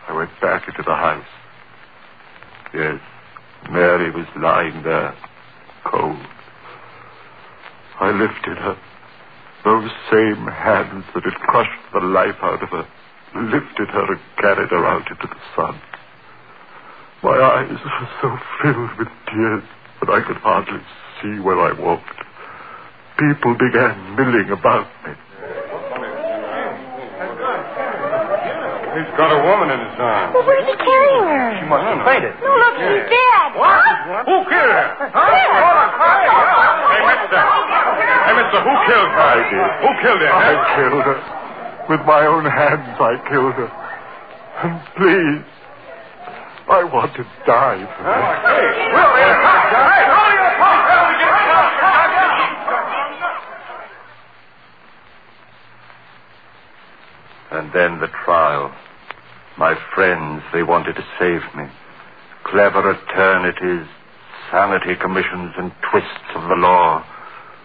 I 0.08 0.14
went 0.14 0.30
back 0.40 0.68
into 0.68 0.84
the 0.84 0.96
house. 0.96 1.26
Yes, 2.74 3.00
Mary 3.72 4.12
was 4.12 4.28
lying 4.42 4.84
there, 4.84 5.16
cold. 5.86 6.18
I 8.00 8.12
lifted 8.12 8.58
her. 8.58 8.78
Those 9.66 9.90
same 10.12 10.48
hands 10.48 11.04
that 11.14 11.24
had 11.24 11.34
crushed 11.34 11.82
the 11.94 12.00
life 12.00 12.38
out 12.42 12.64
of 12.64 12.70
her 12.70 12.88
lifted 13.36 13.90
her 13.90 14.14
and 14.14 14.22
carried 14.38 14.70
her 14.70 14.86
out 14.86 15.10
into 15.10 15.28
the 15.28 15.42
sun. 15.56 15.80
My 17.24 17.38
eyes 17.38 17.70
were 17.70 18.10
so 18.22 18.38
filled 18.62 18.98
with 18.98 19.08
tears 19.28 19.64
that 20.02 20.10
I 20.10 20.22
could 20.26 20.38
hardly 20.38 20.80
see 21.22 21.40
where 21.40 21.60
I 21.60 21.74
walked. 21.74 22.18
People 23.18 23.54
began 23.58 24.16
milling 24.16 24.50
about 24.52 24.88
me. 25.06 25.14
He's 28.98 29.14
got 29.14 29.30
a 29.30 29.38
woman 29.46 29.70
in 29.70 29.78
his 29.78 29.94
arms. 30.02 30.34
Well, 30.34 30.42
where's 30.42 30.66
he 30.66 30.74
carrying 30.74 31.22
her? 31.22 31.54
She 31.62 31.70
must 31.70 31.86
have 31.86 32.02
fainted. 32.02 32.34
No, 32.42 32.50
look, 32.50 32.82
she's 32.82 33.06
dead. 33.14 33.48
What? 33.54 34.26
Who 34.26 34.42
killed 34.50 34.74
her? 34.74 34.90
Hey, 35.14 37.02
mister. 37.06 37.38
Hey, 37.38 38.34
mister, 38.42 38.58
who 38.58 38.74
killed 38.90 39.12
her? 39.14 39.22
I 39.22 39.38
did. 39.54 39.70
Who 39.86 39.90
killed 40.02 40.22
her? 40.26 40.34
I 40.34 40.54
killed 40.82 41.06
her. 41.14 41.20
With 41.94 42.02
my 42.10 42.26
own 42.26 42.50
hands, 42.50 42.98
I 42.98 43.22
killed 43.30 43.54
her. 43.54 43.70
And 44.66 44.82
please, 44.98 45.46
I 46.66 46.82
want 46.90 47.14
to 47.22 47.24
die 47.46 47.86
for 47.86 48.02
her. 48.02 48.18
Oh, 48.18 48.34
hey, 48.50 48.98
Will, 48.98 49.14
hey, 49.14 49.38
And 57.50 57.72
then 57.74 58.02
the 58.02 58.08
trial. 58.26 58.74
My 59.58 59.74
friends, 59.96 60.44
they 60.54 60.62
wanted 60.62 60.94
to 60.96 61.06
save 61.18 61.42
me. 61.58 61.66
Clever 62.46 62.94
eternities, 62.94 63.90
sanity 64.52 64.94
commissions, 65.02 65.54
and 65.58 65.72
twists 65.90 66.30
of 66.36 66.48
the 66.48 66.62
law. 66.62 67.04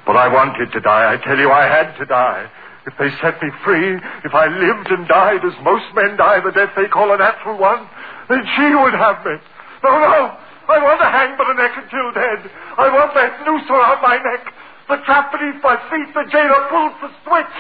But 0.07 0.17
I 0.17 0.27
wanted 0.33 0.73
to 0.73 0.81
die. 0.81 1.13
I 1.13 1.21
tell 1.21 1.37
you, 1.37 1.51
I 1.53 1.69
had 1.69 1.93
to 1.99 2.07
die. 2.07 2.51
If 2.87 2.95
they 2.99 3.11
set 3.21 3.41
me 3.45 3.51
free, 3.63 3.95
if 4.25 4.35
I 4.35 4.49
lived 4.49 4.89
and 4.91 5.07
died 5.07 5.45
as 5.45 5.53
most 5.63 5.85
men 5.95 6.17
die, 6.17 6.41
the 6.41 6.51
death 6.51 6.73
they 6.75 6.89
call 6.89 7.13
a 7.13 7.19
natural 7.19 7.59
one, 7.61 7.87
then 8.29 8.43
she 8.57 8.75
would 8.75 8.95
have 8.97 9.21
me. 9.25 9.37
No, 9.85 9.93
no. 10.01 10.35
I 10.73 10.81
want 10.81 10.99
to 10.99 11.11
hang 11.13 11.37
by 11.37 11.45
the 11.45 11.61
neck 11.61 11.77
until 11.77 12.11
dead. 12.17 12.41
I 12.79 12.89
want 12.89 13.13
that 13.15 13.45
noose 13.45 13.69
around 13.69 14.01
my 14.01 14.17
neck. 14.17 14.49
The 14.89 14.97
trap 15.05 15.31
beneath 15.31 15.63
my 15.63 15.77
feet, 15.93 16.09
the 16.15 16.25
jailer 16.33 16.67
pulls 16.73 16.97
the 17.05 17.11
switch. 17.23 17.55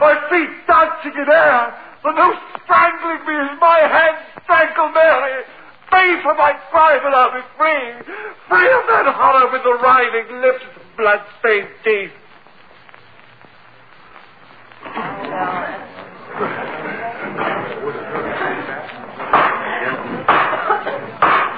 My 0.00 0.16
feet 0.32 0.50
dancing 0.66 1.14
in 1.14 1.28
air. 1.30 1.93
The 2.04 2.12
noose 2.12 2.36
strangling 2.64 3.24
me 3.24 3.32
as 3.32 3.56
my 3.58 3.80
hands 3.80 4.20
strangle 4.44 4.92
Mary. 4.92 5.40
Pay 5.88 6.20
for 6.20 6.34
my 6.36 6.52
crime 6.68 7.00
and 7.00 7.14
I'll 7.14 7.32
be 7.32 7.40
free. 7.56 8.12
Free 8.44 8.68
of 8.76 8.84
that 8.92 9.08
horror 9.08 9.48
with 9.50 9.64
the 9.64 9.72
writhing 9.80 10.42
lips 10.42 10.64
and 10.68 10.84
blood-stained 10.98 11.68
teeth. 11.80 12.12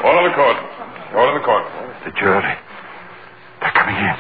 Order 0.07 0.31
the 0.31 0.35
court. 0.39 0.59
Order 1.11 1.35
the 1.35 1.45
court. 1.45 1.67
The 2.07 2.13
jury. 2.23 2.55
They're 3.59 3.75
coming 3.75 3.99
in. 3.99 4.19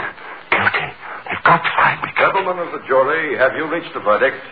Guilty. 0.50 0.90
They've 1.30 1.44
got 1.46 1.62
to 1.62 1.70
find 1.78 2.02
me. 2.02 2.10
Gentlemen 2.18 2.58
of 2.66 2.72
the 2.72 2.82
jury, 2.88 3.38
have 3.38 3.54
you 3.54 3.70
reached 3.70 3.94
a 3.94 4.00
verdict? 4.00 4.42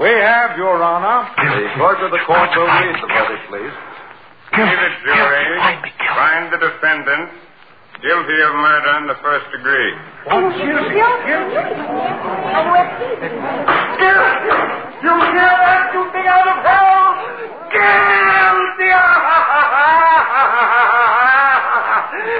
We 0.00 0.08
have, 0.08 0.56
Your 0.56 0.80
Honor. 0.80 1.28
The 1.36 1.76
clerk 1.76 2.00
of 2.00 2.10
the 2.10 2.24
court 2.24 2.48
will 2.56 2.64
read 2.64 2.96
the 2.96 3.08
verdict, 3.12 3.44
please. 3.52 3.76
See 4.56 4.64
the 4.64 4.90
jury. 5.04 5.60
Find 6.16 6.48
the 6.48 6.56
defendant 6.56 7.28
guilty 8.00 8.38
of 8.48 8.52
murder 8.56 8.96
in 8.96 9.12
the 9.12 9.18
first 9.20 9.44
degree. 9.52 9.92
Oh, 10.32 10.48
she's 10.56 10.80
guilty. 10.88 11.36
I 11.36 12.64
will 12.64 12.88
see. 12.96 13.12
You 15.04 15.12
hear 15.36 15.52
that, 15.68 15.92
you 15.92 16.00
thing 16.16 16.24
out 16.32 16.48
of 16.48 16.64
hell? 16.64 17.20
Guilty! 17.68 18.88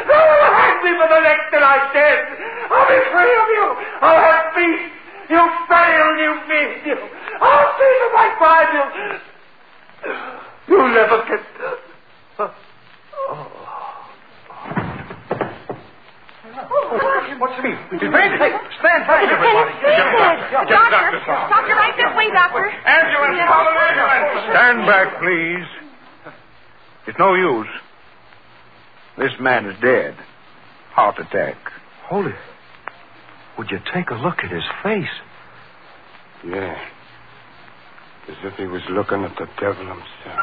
Hang 0.09 0.81
me 0.81 0.91
for 0.97 1.09
the 1.13 1.21
neck 1.21 1.41
till 1.53 1.61
I'm 1.61 1.93
dead. 1.93 2.25
I'll 2.73 2.89
be 2.89 3.05
free 3.13 3.35
of 3.37 3.49
you. 3.53 3.67
I'll 4.01 4.17
have 4.17 4.49
peace. 4.57 4.97
You 5.29 5.45
fail, 5.69 6.09
you 6.25 6.33
mean 6.49 6.89
you. 6.89 6.99
I'll 7.41 7.73
see 7.79 7.93
for 8.01 8.13
my 8.15 8.29
crime. 8.39 8.71
You, 8.75 8.85
you'll 10.77 10.93
never 10.95 11.25
get. 11.29 11.41
Oh, 12.39 12.55
What's 17.41 17.57
the 17.57 17.63
mean? 17.63 17.79
He's 17.91 18.01
fainted. 18.01 18.37
Hey, 18.41 18.53
stand 18.81 19.07
back, 19.07 19.25
everybody. 19.25 19.73
Doctor, 20.69 21.25
doctor, 21.25 21.75
right 21.75 21.97
this 21.97 22.13
way, 22.17 22.29
doctor. 22.33 22.69
Ambulance, 22.69 23.49
call 23.49 23.65
an 23.65 23.77
ambulance. 23.81 24.45
Stand 24.53 24.79
back, 24.87 25.09
please. 25.23 25.69
It's 27.07 27.19
no 27.19 27.35
use. 27.35 27.69
This 29.17 29.33
man 29.41 29.67
is 29.67 29.77
dead. 29.81 30.17
Heart 30.93 31.19
attack. 31.21 31.57
Holy. 32.05 32.35
Would 33.59 33.71
you 33.71 33.79
take 33.95 34.11
a 34.11 34.15
look 34.15 34.39
at 34.45 34.51
his 34.51 34.65
face? 34.83 35.09
Yeah. 36.45 36.77
As 38.31 38.37
if 38.45 38.55
he 38.57 38.67
was 38.67 38.83
looking 38.91 39.25
at 39.25 39.37
the 39.37 39.49
devil 39.61 39.87
himself. 39.87 40.40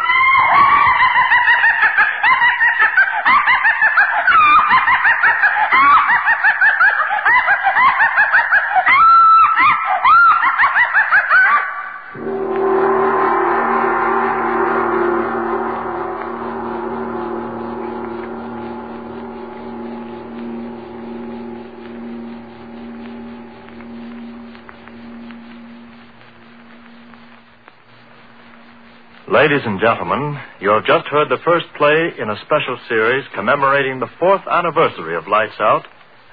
Ladies 29.38 29.62
and 29.66 29.80
gentlemen, 29.80 30.36
you 30.60 30.70
have 30.70 30.84
just 30.86 31.06
heard 31.10 31.30
the 31.30 31.38
first 31.46 31.68
play 31.78 32.10
in 32.18 32.28
a 32.28 32.42
special 32.42 32.76
series 32.90 33.24
commemorating 33.36 34.00
the 34.00 34.10
fourth 34.20 34.42
anniversary 34.50 35.16
of 35.16 35.28
Lights 35.28 35.54
Out 35.60 35.86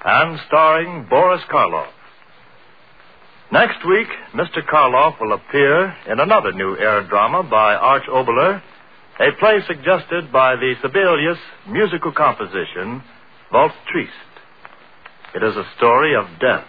and 0.02 0.40
starring 0.46 1.06
Boris 1.10 1.42
Karloff. 1.52 1.92
Next 3.52 3.86
week, 3.86 4.06
Mr. 4.32 4.66
Karloff 4.66 5.20
will 5.20 5.34
appear 5.34 5.94
in 6.10 6.18
another 6.18 6.52
new 6.52 6.78
air 6.78 7.06
drama 7.06 7.42
by 7.42 7.74
Arch 7.74 8.04
Oboler, 8.08 8.62
a 9.20 9.38
play 9.38 9.58
suggested 9.66 10.32
by 10.32 10.56
the 10.56 10.72
Sibelius 10.80 11.38
musical 11.68 12.10
composition, 12.10 13.02
Valse 13.52 13.72
Triste. 13.92 14.34
It 15.34 15.42
is 15.42 15.54
a 15.54 15.68
story 15.76 16.14
of 16.16 16.24
death 16.40 16.64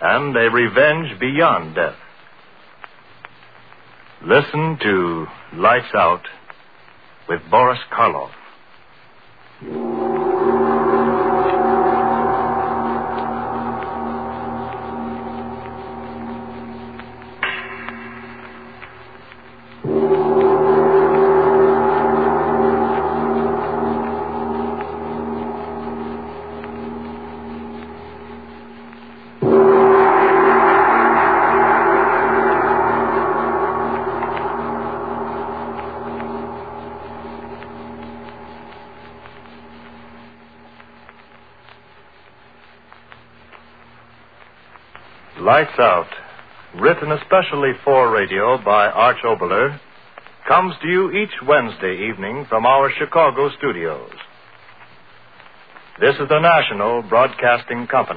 and 0.00 0.36
a 0.36 0.50
revenge 0.52 1.18
beyond 1.18 1.74
death. 1.74 1.96
Listen 4.24 4.78
to 4.80 5.26
Lights 5.56 5.94
Out 5.94 6.22
with 7.28 7.40
Boris 7.50 7.78
Karloff. 7.92 8.30
Out, 45.78 46.06
written 46.78 47.10
especially 47.10 47.72
for 47.84 48.12
radio 48.14 48.58
by 48.64 48.86
Arch 48.86 49.16
Oboler, 49.24 49.80
comes 50.46 50.72
to 50.80 50.88
you 50.88 51.10
each 51.10 51.32
Wednesday 51.48 52.08
evening 52.10 52.46
from 52.48 52.64
our 52.64 52.92
Chicago 52.96 53.50
studios. 53.58 54.10
This 56.00 56.14
is 56.14 56.28
the 56.28 56.38
National 56.38 57.02
Broadcasting 57.02 57.88
Company. 57.88 58.12